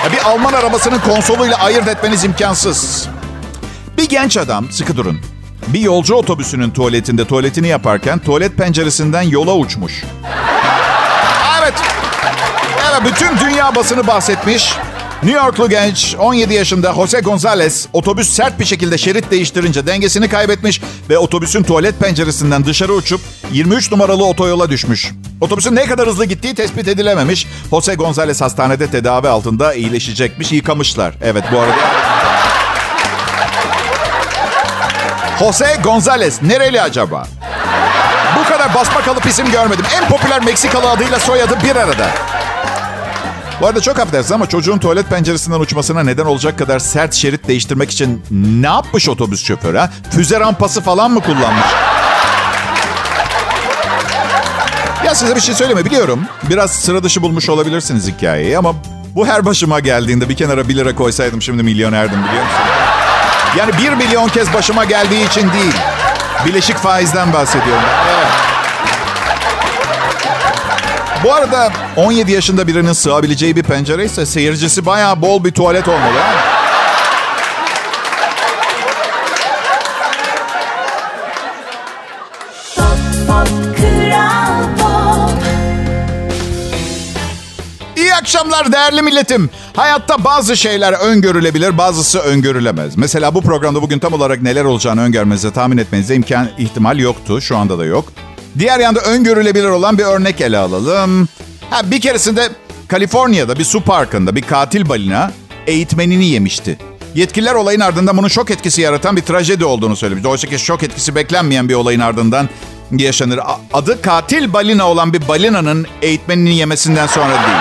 Ya 0.05 0.13
bir 0.13 0.31
Alman 0.31 0.53
arabasının 0.53 0.99
konsoluyla 0.99 1.57
ayırt 1.57 1.89
etmeniz 1.89 2.25
imkansız. 2.25 3.09
Bir 3.99 4.09
genç 4.09 4.37
adam, 4.37 4.73
sıkı 4.73 4.97
durun. 4.97 5.21
Bir 5.67 5.81
yolcu 5.81 6.15
otobüsünün 6.15 6.71
tuvaletinde 6.71 7.25
tuvaletini 7.25 7.69
yaparken 7.69 8.19
tuvalet 8.19 8.57
penceresinden 8.57 9.23
yola 9.23 9.55
uçmuş. 9.55 10.05
Evet, 11.61 11.75
Evet, 12.91 13.03
bütün 13.05 13.39
dünya 13.39 13.75
basını 13.75 14.07
bahsetmiş. 14.07 14.75
New 15.23 15.45
Yorklu 15.45 15.69
genç 15.69 16.17
17 16.19 16.55
yaşında 16.55 16.95
Jose 16.95 17.21
Gonzalez 17.21 17.89
otobüs 17.93 18.31
sert 18.31 18.61
bir 18.61 18.65
şekilde 18.65 18.99
şerit 18.99 19.31
değiştirince 19.31 19.87
dengesini 19.87 20.29
kaybetmiş 20.29 20.81
ve 21.11 21.19
otobüsün 21.19 21.63
tuvalet 21.63 22.01
penceresinden 22.01 22.65
dışarı 22.65 22.93
uçup 22.93 23.21
23 23.53 23.93
numaralı 23.93 24.27
otoyola 24.27 24.71
düşmüş. 24.71 25.13
Otobüsün 25.41 25.77
ne 25.77 25.87
kadar 25.87 26.07
hızlı 26.07 26.25
gittiği 26.25 26.55
tespit 26.55 26.89
edilememiş. 26.89 27.47
Jose 27.71 27.95
Gonzalez 27.95 28.41
hastanede 28.41 28.91
tedavi 28.91 29.29
altında 29.29 29.75
iyileşecekmiş. 29.75 30.53
Yıkamışlar. 30.53 31.15
Evet 31.23 31.45
bu 31.53 31.59
arada. 31.59 31.77
Jose 35.39 35.77
Gonzalez 35.85 36.43
nereli 36.43 36.83
acaba? 36.83 37.27
Bu 38.39 38.49
kadar 38.49 38.75
basma 38.75 39.01
kalıp 39.01 39.27
isim 39.27 39.51
görmedim. 39.51 39.85
En 39.97 40.09
popüler 40.09 40.45
Meksikalı 40.45 40.91
adıyla 40.91 41.19
soyadı 41.19 41.59
bir 41.65 41.77
arada. 41.77 42.07
Bu 43.61 43.67
arada 43.67 43.81
çok 43.81 43.99
affedersiniz 43.99 44.33
ama 44.33 44.47
çocuğun 44.49 44.79
tuvalet 44.79 45.09
penceresinden 45.11 45.61
uçmasına 45.61 46.03
neden 46.03 46.25
olacak 46.25 46.59
kadar 46.59 46.79
sert 46.79 47.15
şerit 47.15 47.49
değiştirmek 47.49 47.91
için 47.91 48.23
ne 48.31 48.67
yapmış 48.67 49.09
otobüs 49.09 49.45
şoförü 49.45 49.79
ha? 49.79 49.91
Füze 50.11 50.41
rampası 50.41 50.81
falan 50.81 51.11
mı 51.11 51.21
kullanmış? 51.21 51.67
Ya 55.05 55.15
size 55.15 55.37
bir 55.37 55.41
şey 55.41 55.55
söyleme 55.55 55.85
biliyorum. 55.85 56.21
Biraz 56.43 56.71
sıra 56.71 57.03
dışı 57.03 57.23
bulmuş 57.23 57.49
olabilirsiniz 57.49 58.09
hikayeyi 58.09 58.59
ama 58.59 58.75
bu 59.15 59.27
her 59.27 59.45
başıma 59.45 59.81
geldiğinde 59.81 60.29
bir 60.29 60.37
kenara 60.37 60.69
bir 60.69 60.77
lira 60.77 60.95
koysaydım 60.95 61.43
şimdi 61.43 61.63
milyonerdim 61.63 62.25
biliyor 62.25 62.43
musun? 62.45 62.59
Yani 63.59 63.73
bir 63.79 64.05
milyon 64.07 64.29
kez 64.29 64.55
başıma 64.55 64.85
geldiği 64.85 65.29
için 65.29 65.53
değil. 65.53 65.75
Bileşik 66.47 66.77
faizden 66.77 67.33
bahsediyorum. 67.33 67.83
Evet. 68.17 68.48
Bu 71.25 71.35
arada 71.35 71.73
17 71.97 72.33
yaşında 72.33 72.67
birinin 72.67 72.93
sığabileceği 72.93 73.57
bir 73.57 73.63
pencere 73.63 74.05
ise 74.05 74.27
seyircisi 74.27 74.87
bayağı 74.87 75.23
bol 75.23 75.45
bir 75.45 75.51
tuvalet 75.51 75.89
olmalı. 75.89 76.19
İyi 87.97 88.15
akşamlar 88.15 88.73
değerli 88.73 89.03
milletim. 89.03 89.51
Hayatta 89.77 90.25
bazı 90.25 90.57
şeyler 90.57 90.93
öngörülebilir, 90.93 91.79
bazısı 91.79 92.19
öngörülemez. 92.19 92.97
Mesela 92.97 93.35
bu 93.35 93.43
programda 93.43 93.83
bugün 93.83 93.99
tam 93.99 94.13
olarak 94.13 94.43
neler 94.43 94.65
olacağını 94.65 95.01
öngörmenize, 95.03 95.53
tahmin 95.53 95.79
etmenize 95.79 96.15
imkan, 96.15 96.49
ihtimal 96.59 96.99
yoktu. 96.99 97.41
Şu 97.41 97.57
anda 97.57 97.79
da 97.79 97.85
yok. 97.85 98.05
Diğer 98.59 98.81
yanda 98.81 99.01
öngörülebilir 99.01 99.69
olan 99.69 99.99
bir 99.99 100.05
örnek 100.05 100.41
ele 100.41 100.59
alalım. 100.59 101.29
Ha, 101.71 101.91
bir 101.91 102.01
keresinde 102.01 102.49
Kaliforniya'da 102.89 103.59
bir 103.59 103.65
su 103.65 103.81
parkında 103.81 104.37
bir 104.37 104.43
katil 104.43 104.89
balina 104.89 105.33
eğitmenini 105.67 106.27
yemişti. 106.27 106.79
Yetkililer 107.15 107.55
olayın 107.55 107.81
ardından 107.81 108.17
bunun 108.17 108.29
şok 108.29 108.51
etkisi 108.51 108.81
yaratan 108.81 109.17
bir 109.17 109.23
trajedi 109.23 109.65
olduğunu 109.65 109.97
söylemiş. 109.97 110.25
Oysa 110.25 110.49
ki 110.49 110.59
şok 110.59 110.83
etkisi 110.83 111.15
beklenmeyen 111.15 111.69
bir 111.69 111.75
olayın 111.75 112.01
ardından 112.01 112.49
yaşanır. 112.91 113.41
Adı 113.73 114.03
katil 114.03 114.53
balina 114.53 114.89
olan 114.89 115.13
bir 115.13 115.29
balinanın 115.29 115.87
eğitmenini 116.03 116.57
yemesinden 116.57 117.07
sonra 117.07 117.29
değil. 117.29 117.59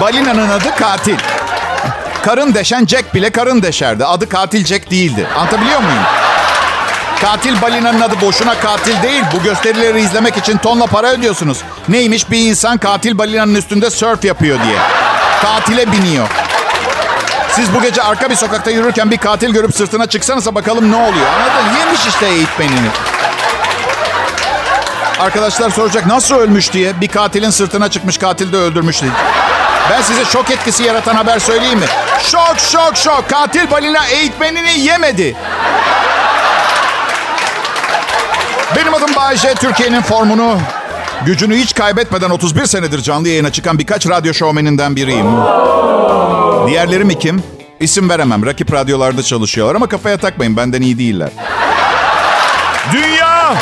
Balinanın 0.00 0.48
adı 0.48 0.76
katil. 0.78 1.16
Karın 2.24 2.54
deşen 2.54 2.86
Jack 2.86 3.14
bile 3.14 3.30
karın 3.30 3.62
deşerdi. 3.62 4.04
Adı 4.04 4.28
katil 4.28 4.64
Jack 4.64 4.90
değildi. 4.90 5.26
Anlatabiliyor 5.36 5.80
muyum? 5.80 6.17
Katil 7.20 7.62
balinanın 7.62 8.00
adı 8.00 8.20
boşuna 8.20 8.60
katil 8.60 9.02
değil. 9.02 9.22
Bu 9.32 9.42
gösterileri 9.42 10.00
izlemek 10.00 10.36
için 10.36 10.58
tonla 10.58 10.86
para 10.86 11.10
ödüyorsunuz. 11.10 11.58
Neymiş 11.88 12.30
bir 12.30 12.38
insan 12.38 12.78
katil 12.78 13.18
balinanın 13.18 13.54
üstünde 13.54 13.90
surf 13.90 14.24
yapıyor 14.24 14.58
diye. 14.64 14.76
Katile 15.42 15.92
biniyor. 15.92 16.28
Siz 17.52 17.74
bu 17.74 17.82
gece 17.82 18.02
arka 18.02 18.30
bir 18.30 18.34
sokakta 18.34 18.70
yürürken 18.70 19.10
bir 19.10 19.16
katil 19.16 19.50
görüp 19.50 19.74
sırtına 19.74 20.06
çıksanıza 20.06 20.54
bakalım 20.54 20.92
ne 20.92 20.96
oluyor. 20.96 21.26
Anladın? 21.26 21.78
Yemiş 21.78 22.06
işte 22.06 22.26
eğitmenini. 22.26 22.88
Arkadaşlar 25.20 25.70
soracak 25.70 26.06
nasıl 26.06 26.34
ölmüş 26.34 26.72
diye. 26.72 27.00
Bir 27.00 27.08
katilin 27.08 27.50
sırtına 27.50 27.88
çıkmış 27.88 28.18
katil 28.18 28.52
de 28.52 28.56
öldürmüş 28.56 29.02
diye. 29.02 29.10
Ben 29.90 30.02
size 30.02 30.24
şok 30.24 30.50
etkisi 30.50 30.82
yaratan 30.82 31.14
haber 31.14 31.38
söyleyeyim 31.38 31.78
mi? 31.78 31.86
Şok 32.22 32.54
şok 32.72 32.96
şok. 32.96 33.30
Katil 33.30 33.70
balina 33.70 34.06
eğitmenini 34.06 34.80
yemedi. 34.80 35.36
Benim 38.98 39.06
adım 39.10 39.16
Bayece. 39.16 39.54
Türkiye'nin 39.54 40.00
formunu, 40.00 40.58
gücünü 41.26 41.56
hiç 41.56 41.74
kaybetmeden 41.74 42.30
31 42.30 42.66
senedir 42.66 43.02
canlı 43.02 43.28
yayına 43.28 43.52
çıkan 43.52 43.78
birkaç 43.78 44.08
radyo 44.08 44.34
şovmeninden 44.34 44.96
biriyim. 44.96 45.26
Diğerleri 46.66 47.04
mi 47.04 47.18
kim? 47.18 47.42
İsim 47.80 48.10
veremem. 48.10 48.46
Rakip 48.46 48.72
radyolarda 48.72 49.22
çalışıyorlar 49.22 49.74
ama 49.74 49.86
kafaya 49.86 50.16
takmayın. 50.16 50.56
Benden 50.56 50.82
iyi 50.82 50.98
değiller. 50.98 51.30
Dünya! 52.92 53.54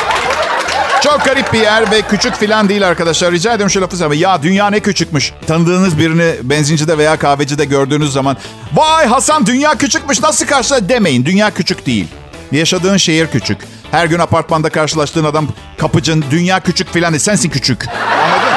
Çok 1.03 1.25
garip 1.25 1.53
bir 1.53 1.59
yer 1.59 1.91
ve 1.91 2.01
küçük 2.01 2.35
filan 2.35 2.69
değil 2.69 2.87
arkadaşlar. 2.87 3.31
Rica 3.31 3.53
ediyorum 3.53 3.69
şu 3.69 3.81
lafı 3.81 3.97
söyleme. 3.97 4.15
Ya 4.17 4.43
dünya 4.43 4.69
ne 4.69 4.79
küçükmüş. 4.79 5.33
Tanıdığınız 5.47 5.97
birini 5.97 6.35
benzincide 6.43 6.97
veya 6.97 7.17
kahvecide 7.17 7.65
gördüğünüz 7.65 8.13
zaman... 8.13 8.37
Vay 8.73 9.05
Hasan 9.05 9.45
dünya 9.45 9.75
küçükmüş 9.75 10.21
nasıl 10.21 10.45
karşıla 10.45 10.89
demeyin. 10.89 11.25
Dünya 11.25 11.49
küçük 11.51 11.85
değil. 11.85 12.07
Yaşadığın 12.51 12.97
şehir 12.97 13.27
küçük. 13.27 13.76
Her 13.91 14.05
gün 14.05 14.19
apartmanda 14.19 14.69
karşılaştığın 14.69 15.23
adam 15.23 15.47
kapıcın 15.77 16.25
dünya 16.31 16.59
küçük 16.59 16.93
filan 16.93 17.13
değil. 17.13 17.23
Sensin 17.23 17.49
küçük. 17.49 17.87
Anladın? 17.87 18.53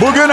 Bugün 0.00 0.30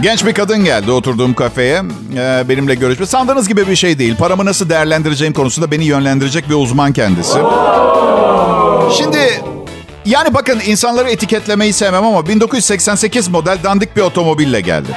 genç 0.00 0.24
bir 0.24 0.34
kadın 0.34 0.64
geldi 0.64 0.90
oturduğum 0.90 1.34
kafeye. 1.34 1.82
Ee, 2.16 2.44
benimle 2.48 2.74
görüşme. 2.74 3.06
Sandığınız 3.06 3.48
gibi 3.48 3.68
bir 3.68 3.76
şey 3.76 3.98
değil. 3.98 4.16
Paramı 4.16 4.44
nasıl 4.44 4.68
değerlendireceğim 4.68 5.34
konusunda 5.34 5.70
beni 5.70 5.84
yönlendirecek 5.84 6.48
bir 6.48 6.54
uzman 6.54 6.92
kendisi. 6.92 7.38
Şimdi 8.96 9.42
yani 10.04 10.34
bakın 10.34 10.60
insanları 10.66 11.10
etiketlemeyi 11.10 11.72
sevmem 11.72 12.04
ama 12.04 12.26
1988 12.28 13.28
model 13.28 13.58
dandik 13.64 13.96
bir 13.96 14.02
otomobille 14.02 14.60
geldi. 14.60 14.88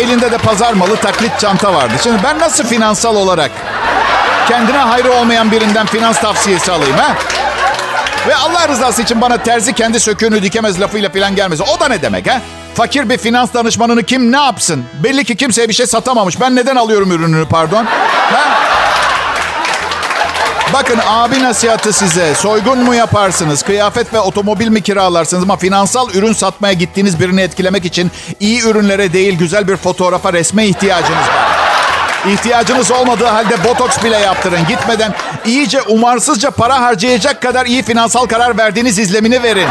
Elinde 0.00 0.32
de 0.32 0.38
pazar 0.38 0.72
malı 0.72 0.96
taklit 0.96 1.38
çanta 1.38 1.74
vardı. 1.74 1.92
Şimdi 2.02 2.16
ben 2.24 2.38
nasıl 2.38 2.64
finansal 2.64 3.16
olarak 3.16 3.50
kendine 4.50 4.78
hayrı 4.78 5.12
olmayan 5.12 5.50
birinden 5.50 5.86
finans 5.86 6.20
tavsiyesi 6.20 6.72
alayım 6.72 6.96
ha? 6.96 7.14
Ve 8.28 8.36
Allah 8.36 8.68
rızası 8.68 9.02
için 9.02 9.20
bana 9.20 9.36
terzi 9.36 9.72
kendi 9.72 10.00
söküğünü 10.00 10.42
dikemez 10.42 10.80
lafıyla 10.80 11.08
falan 11.08 11.36
gelmez. 11.36 11.60
O 11.60 11.80
da 11.80 11.88
ne 11.88 12.02
demek 12.02 12.30
ha? 12.30 12.40
Fakir 12.74 13.08
bir 13.08 13.18
finans 13.18 13.54
danışmanını 13.54 14.02
kim 14.02 14.32
ne 14.32 14.36
yapsın? 14.36 14.84
Belli 15.04 15.24
ki 15.24 15.36
kimseye 15.36 15.68
bir 15.68 15.72
şey 15.74 15.86
satamamış. 15.86 16.40
Ben 16.40 16.56
neden 16.56 16.76
alıyorum 16.76 17.12
ürününü 17.12 17.46
pardon? 17.46 17.84
Ha? 18.32 18.58
Bakın 20.72 20.98
abi 21.08 21.42
nasihatı 21.42 21.92
size. 21.92 22.34
Soygun 22.34 22.78
mu 22.78 22.94
yaparsınız? 22.94 23.62
Kıyafet 23.62 24.14
ve 24.14 24.20
otomobil 24.20 24.68
mi 24.68 24.82
kiralarsınız? 24.82 25.42
Ama 25.42 25.56
finansal 25.56 26.10
ürün 26.14 26.32
satmaya 26.32 26.72
gittiğiniz 26.72 27.20
birini 27.20 27.40
etkilemek 27.40 27.84
için 27.84 28.10
iyi 28.40 28.62
ürünlere 28.62 29.12
değil 29.12 29.38
güzel 29.38 29.68
bir 29.68 29.76
fotoğrafa 29.76 30.32
resme 30.32 30.66
ihtiyacınız 30.66 31.28
var. 31.28 31.69
İhtiyacınız 32.28 32.90
olmadığı 32.90 33.26
halde 33.26 33.64
botoks 33.64 34.04
bile 34.04 34.16
yaptırın. 34.16 34.66
Gitmeden 34.68 35.14
iyice 35.46 35.82
umarsızca 35.82 36.50
para 36.50 36.80
harcayacak 36.80 37.42
kadar 37.42 37.66
iyi 37.66 37.82
finansal 37.82 38.26
karar 38.26 38.58
verdiğiniz 38.58 38.98
izlemini 38.98 39.42
verin. 39.42 39.68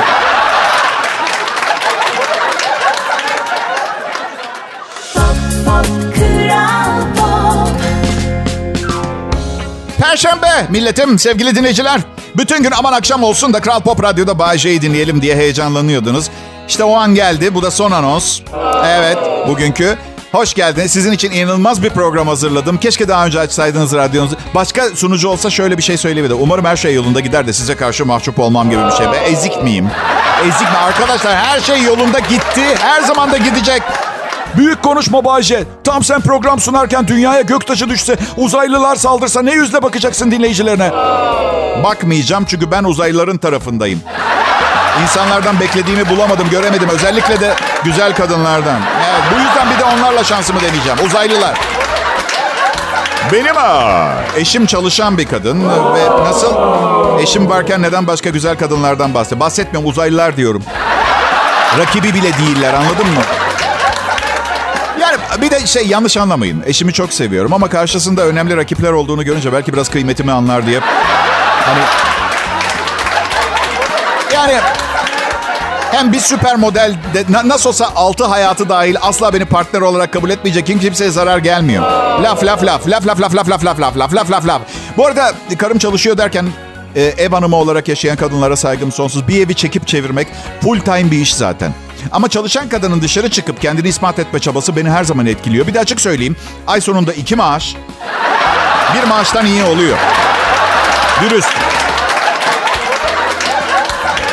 Perşembe 10.01 10.67
milletim 10.69 11.19
sevgili 11.19 11.55
dinleyiciler. 11.55 12.01
Bütün 12.37 12.63
gün 12.63 12.71
aman 12.71 12.93
akşam 12.93 13.23
olsun 13.23 13.53
da 13.53 13.61
Kral 13.61 13.79
Pop 13.79 14.03
Radyo'da 14.03 14.39
Bay 14.39 14.57
dinleyelim 14.57 15.21
diye 15.21 15.35
heyecanlanıyordunuz. 15.35 16.29
İşte 16.67 16.83
o 16.83 16.95
an 16.95 17.15
geldi. 17.15 17.53
Bu 17.53 17.63
da 17.63 17.71
son 17.71 17.91
anons. 17.91 18.39
Evet 18.85 19.17
bugünkü. 19.47 19.97
Hoş 20.31 20.53
geldiniz. 20.53 20.91
Sizin 20.91 21.11
için 21.11 21.31
inanılmaz 21.31 21.83
bir 21.83 21.89
program 21.89 22.27
hazırladım. 22.27 22.77
Keşke 22.77 23.07
daha 23.07 23.25
önce 23.25 23.39
açsaydınız 23.39 23.93
radyonuzu. 23.93 24.35
Başka 24.55 24.89
sunucu 24.89 25.29
olsa 25.29 25.49
şöyle 25.49 25.77
bir 25.77 25.83
şey 25.83 25.97
söyleyebilir. 25.97 26.35
Umarım 26.39 26.65
her 26.65 26.75
şey 26.75 26.93
yolunda 26.93 27.19
gider 27.19 27.47
de 27.47 27.53
size 27.53 27.75
karşı 27.75 28.05
mahcup 28.05 28.39
olmam 28.39 28.69
gibi 28.69 28.85
bir 28.85 28.91
şey. 28.91 29.07
Ben 29.13 29.33
ezik 29.33 29.63
miyim? 29.63 29.89
Ezik 30.41 30.71
mi? 30.71 30.77
Arkadaşlar 30.77 31.35
her 31.37 31.59
şey 31.59 31.83
yolunda 31.83 32.19
gitti. 32.19 32.61
Her 32.79 33.01
zaman 33.01 33.31
da 33.31 33.37
gidecek. 33.37 33.81
Büyük 34.57 34.83
konuşma 34.83 35.25
Bayce. 35.25 35.63
Tam 35.83 36.03
sen 36.03 36.21
program 36.21 36.59
sunarken 36.59 37.07
dünyaya 37.07 37.41
göktaşı 37.41 37.89
düşse, 37.89 38.17
uzaylılar 38.37 38.95
saldırsa 38.95 39.41
ne 39.41 39.53
yüzle 39.53 39.83
bakacaksın 39.83 40.31
dinleyicilerine? 40.31 40.91
Bakmayacağım 41.83 42.45
çünkü 42.45 42.71
ben 42.71 42.83
uzaylıların 42.83 43.37
tarafındayım. 43.37 44.01
İnsanlardan 45.03 45.59
beklediğimi 45.59 46.09
bulamadım, 46.09 46.49
göremedim. 46.49 46.89
Özellikle 46.89 47.39
de 47.39 47.55
güzel 47.83 48.15
kadınlardan. 48.15 48.79
Evet, 49.09 49.23
bu 49.35 49.39
yüzden 49.39 49.69
bir 49.69 49.79
de 49.79 49.83
onlarla 49.83 50.23
şansımı 50.23 50.61
deneyeceğim. 50.61 50.99
Uzaylılar. 51.05 51.57
Benim 53.33 53.55
ha, 53.55 54.13
eşim 54.35 54.65
çalışan 54.65 55.17
bir 55.17 55.25
kadın 55.25 55.69
ve 55.69 56.23
nasıl? 56.23 56.55
Eşim 57.19 57.49
varken 57.49 57.81
neden 57.81 58.07
başka 58.07 58.29
güzel 58.29 58.57
kadınlardan 58.57 59.13
bahsediyor? 59.13 59.39
Bahsetmiyorum, 59.39 59.89
uzaylılar 59.89 60.37
diyorum. 60.37 60.63
Rakibi 61.79 62.13
bile 62.13 62.37
değiller, 62.37 62.73
anladın 62.73 63.07
mı? 63.07 63.21
Yani 64.99 65.17
bir 65.41 65.51
de 65.51 65.67
şey 65.67 65.87
yanlış 65.87 66.17
anlamayın. 66.17 66.63
Eşimi 66.65 66.93
çok 66.93 67.13
seviyorum 67.13 67.53
ama 67.53 67.69
karşısında 67.69 68.21
önemli 68.25 68.57
rakipler 68.57 68.91
olduğunu 68.91 69.23
görünce 69.23 69.53
belki 69.53 69.73
biraz 69.73 69.89
kıymetimi 69.89 70.31
anlar 70.31 70.65
diye. 70.65 70.79
Hani 71.65 71.81
yani 74.33 74.59
hem 75.91 76.13
bir 76.13 76.19
süper 76.19 76.55
model 76.55 76.95
de, 77.13 77.25
nasıl 77.45 77.69
olsa 77.69 77.89
altı 77.95 78.25
hayatı 78.25 78.69
dahil 78.69 78.95
asla 79.01 79.33
beni 79.33 79.45
partner 79.45 79.81
olarak 79.81 80.13
kabul 80.13 80.29
etmeyecek. 80.29 80.65
Kim 80.65 80.79
kimseye 80.79 81.09
zarar 81.09 81.37
gelmiyor. 81.37 81.83
Laf 82.21 82.43
laf 82.43 82.63
laf 82.63 82.87
laf 82.87 83.07
laf 83.07 83.19
laf 83.19 83.35
laf 83.35 83.49
laf 83.49 83.65
laf 83.65 83.79
laf 83.79 83.97
laf 83.97 84.13
laf 84.15 84.31
laf 84.31 84.47
laf. 84.47 84.61
Bu 84.97 85.05
arada 85.05 85.33
karım 85.57 85.77
çalışıyor 85.77 86.17
derken 86.17 86.47
e, 86.95 87.01
ev 87.01 87.31
hanımı 87.31 87.55
olarak 87.55 87.87
yaşayan 87.87 88.15
kadınlara 88.15 88.55
saygım 88.55 88.91
sonsuz. 88.91 89.27
Bir 89.27 89.45
evi 89.45 89.55
çekip 89.55 89.87
çevirmek 89.87 90.27
full 90.61 90.79
time 90.79 91.11
bir 91.11 91.21
iş 91.21 91.35
zaten. 91.35 91.73
Ama 92.11 92.27
çalışan 92.29 92.69
kadının 92.69 93.01
dışarı 93.01 93.29
çıkıp 93.29 93.61
kendini 93.61 93.87
ispat 93.87 94.19
etme 94.19 94.39
çabası 94.39 94.75
beni 94.75 94.89
her 94.89 95.03
zaman 95.03 95.25
etkiliyor. 95.25 95.67
Bir 95.67 95.73
de 95.73 95.79
açık 95.79 96.01
söyleyeyim. 96.01 96.35
Ay 96.67 96.81
sonunda 96.81 97.13
iki 97.13 97.35
maaş 97.35 97.75
bir 98.95 99.07
maaştan 99.07 99.45
iyi 99.45 99.63
oluyor. 99.63 99.97
Dürüst. 101.21 101.68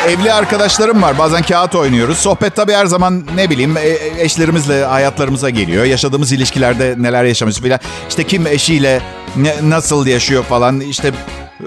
Evli 0.07 0.33
arkadaşlarım 0.33 1.03
var. 1.03 1.19
Bazen 1.19 1.43
kağıt 1.43 1.75
oynuyoruz. 1.75 2.19
Sohbet 2.19 2.57
tabii 2.57 2.73
her 2.73 2.87
zaman 2.87 3.25
ne 3.35 3.51
bileyim 3.51 3.77
eşlerimizle 4.19 4.85
hayatlarımıza 4.85 5.51
geliyor. 5.51 5.85
Yaşadığımız 5.85 6.33
ilişkilerde 6.33 6.95
neler 6.99 7.25
yaşamış 7.25 7.57
filan. 7.57 7.81
İşte 8.09 8.25
kim 8.25 8.47
eşiyle 8.47 9.01
ne, 9.37 9.55
nasıl 9.63 10.07
yaşıyor 10.07 10.45
falan. 10.45 10.81
İşte 10.81 11.13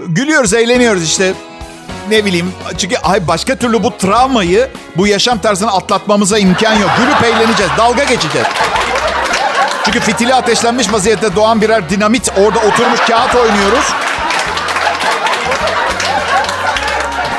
gülüyoruz, 0.08 0.54
eğleniyoruz 0.54 1.04
işte 1.04 1.34
ne 2.10 2.26
bileyim. 2.26 2.52
Çünkü 2.78 2.98
ay 2.98 3.28
başka 3.28 3.56
türlü 3.56 3.84
bu 3.84 3.98
travmayı, 3.98 4.70
bu 4.98 5.08
yaşam 5.08 5.40
tarzını 5.40 5.72
atlatmamıza 5.72 6.38
imkan 6.38 6.74
yok. 6.74 6.92
Gülüp 6.98 7.24
eğleneceğiz, 7.24 7.72
dalga 7.78 8.04
geçeceğiz. 8.04 8.48
Çünkü 9.86 10.00
fitili 10.00 10.34
ateşlenmiş 10.34 10.94
vaziyette 10.94 11.36
doğan 11.36 11.62
birer 11.62 11.90
dinamit 11.90 12.32
orada 12.38 12.60
oturmuş 12.60 13.00
kağıt 13.00 13.36
oynuyoruz. 13.36 13.86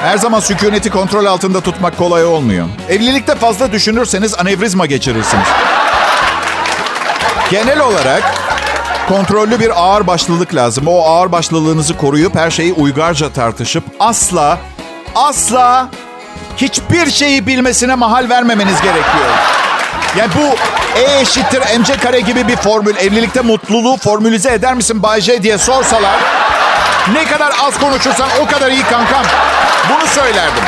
Her 0.03 0.19
zaman 0.19 0.41
sükuneti 0.41 0.91
kontrol 0.91 1.25
altında 1.25 1.61
tutmak 1.61 1.99
kolay 1.99 2.25
olmuyor. 2.25 2.67
Evlilikte 2.89 3.35
fazla 3.35 3.73
düşünürseniz 3.73 4.35
anevrizma 4.35 4.87
geçirirsiniz. 4.87 5.49
Genel 7.51 7.81
olarak 7.81 8.35
kontrollü 9.09 9.61
bir 9.61 9.83
ağır 9.83 10.07
başlılık 10.07 10.55
lazım. 10.55 10.85
O 10.87 11.03
ağır 11.03 11.33
başlılığınızı 11.33 11.97
koruyup 11.97 12.35
her 12.35 12.51
şeyi 12.51 12.73
uygarca 12.73 13.33
tartışıp 13.33 13.85
asla, 14.01 14.59
asla 15.15 15.89
hiçbir 16.57 17.11
şeyi 17.11 17.47
bilmesine 17.47 17.95
mahal 17.95 18.29
vermemeniz 18.29 18.81
gerekiyor. 18.81 19.31
Yani 20.17 20.31
bu 20.39 20.57
E 20.99 21.21
eşittir 21.21 21.61
MC 21.79 21.97
kare 22.03 22.21
gibi 22.21 22.49
bir 22.49 22.57
formül. 22.57 22.97
Evlilikte 22.97 23.41
mutluluğu 23.41 23.97
formülize 23.97 24.53
eder 24.53 24.75
misin 24.75 25.03
Bay 25.03 25.21
J 25.21 25.43
diye 25.43 25.59
sorsalar 25.59 26.40
ne 27.13 27.25
kadar 27.25 27.53
az 27.67 27.79
konuşursan 27.79 28.29
o 28.43 28.47
kadar 28.47 28.71
iyi 28.71 28.83
kankam. 28.83 29.25
Bunu 29.91 30.07
söylerdim. 30.07 30.65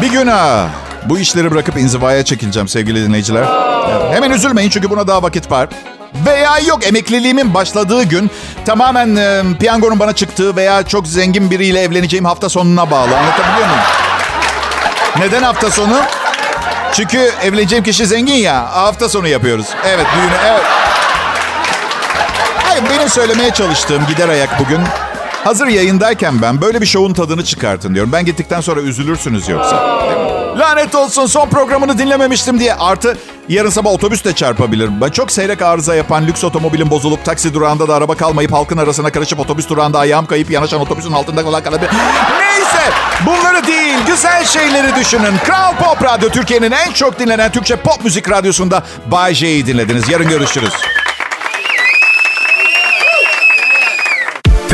Bir 0.00 0.10
gün 0.10 0.26
ha, 0.26 0.66
bu 1.04 1.18
işleri 1.18 1.50
bırakıp 1.50 1.76
inzivaya 1.76 2.24
çekileceğim 2.24 2.68
sevgili 2.68 3.08
dinleyiciler. 3.08 3.44
Hemen 4.12 4.30
üzülmeyin 4.30 4.70
çünkü 4.70 4.90
buna 4.90 5.06
daha 5.06 5.22
vakit 5.22 5.50
var. 5.50 5.68
Veya 6.26 6.58
yok 6.58 6.86
emekliliğimin 6.86 7.54
başladığı 7.54 8.02
gün 8.02 8.30
tamamen 8.66 9.16
e, 9.16 9.42
piyangonun 9.60 9.98
bana 9.98 10.12
çıktığı 10.12 10.56
veya 10.56 10.82
çok 10.82 11.06
zengin 11.06 11.50
biriyle 11.50 11.80
evleneceğim 11.80 12.24
hafta 12.24 12.48
sonuna 12.48 12.90
bağlı. 12.90 13.16
Anlatabiliyor 13.18 13.66
muyum? 13.68 13.82
Neden 15.18 15.42
hafta 15.42 15.70
sonu? 15.70 15.96
Çünkü 16.92 17.30
evleneceğim 17.42 17.84
kişi 17.84 18.06
zengin 18.06 18.34
ya. 18.34 18.66
Hafta 18.76 19.08
sonu 19.08 19.28
yapıyoruz. 19.28 19.66
Evet 19.86 20.06
düğünü. 20.16 20.36
Evet. 20.46 20.62
Hayır 22.74 22.90
benim 22.90 23.08
söylemeye 23.08 23.50
çalıştığım 23.50 24.06
gider 24.06 24.28
ayak 24.28 24.60
bugün. 24.60 24.80
Hazır 25.44 25.66
yayındayken 25.66 26.42
ben 26.42 26.60
böyle 26.60 26.80
bir 26.80 26.86
şovun 26.86 27.12
tadını 27.12 27.44
çıkartın 27.44 27.94
diyorum. 27.94 28.12
Ben 28.12 28.24
gittikten 28.24 28.60
sonra 28.60 28.80
üzülürsünüz 28.80 29.48
yoksa. 29.48 29.76
Lanet 30.58 30.94
olsun 30.94 31.26
son 31.26 31.48
programını 31.48 31.98
dinlememiştim 31.98 32.60
diye. 32.60 32.74
Artı 32.74 33.16
yarın 33.48 33.70
sabah 33.70 33.90
otobüs 33.90 34.24
de 34.24 34.32
çarpabilirim. 34.32 35.00
Ben 35.00 35.10
çok 35.10 35.32
seyrek 35.32 35.62
arıza 35.62 35.94
yapan 35.94 36.26
lüks 36.26 36.44
otomobilin 36.44 36.90
bozulup 36.90 37.24
taksi 37.24 37.54
durağında 37.54 37.88
da 37.88 37.94
araba 37.94 38.14
kalmayıp 38.14 38.52
halkın 38.52 38.78
arasına 38.78 39.10
karışıp 39.10 39.40
otobüs 39.40 39.68
durağında 39.68 39.98
ayağım 39.98 40.26
kayıp 40.26 40.50
yanaşan 40.50 40.80
otobüsün 40.80 41.12
altında 41.12 41.44
falan 41.44 41.62
kalabilir. 41.62 41.90
Neyse 42.40 42.90
bunları 43.26 43.66
değil 43.66 43.98
güzel 44.06 44.44
şeyleri 44.44 44.94
düşünün. 44.94 45.38
Kral 45.44 45.74
Pop 45.76 46.04
Radyo 46.04 46.28
Türkiye'nin 46.28 46.70
en 46.70 46.92
çok 46.92 47.18
dinlenen 47.18 47.52
Türkçe 47.52 47.76
pop 47.76 48.04
müzik 48.04 48.30
radyosunda 48.30 48.82
Bay 49.06 49.34
J'yi 49.34 49.66
dinlediniz. 49.66 50.08
Yarın 50.08 50.28
görüşürüz. 50.28 50.72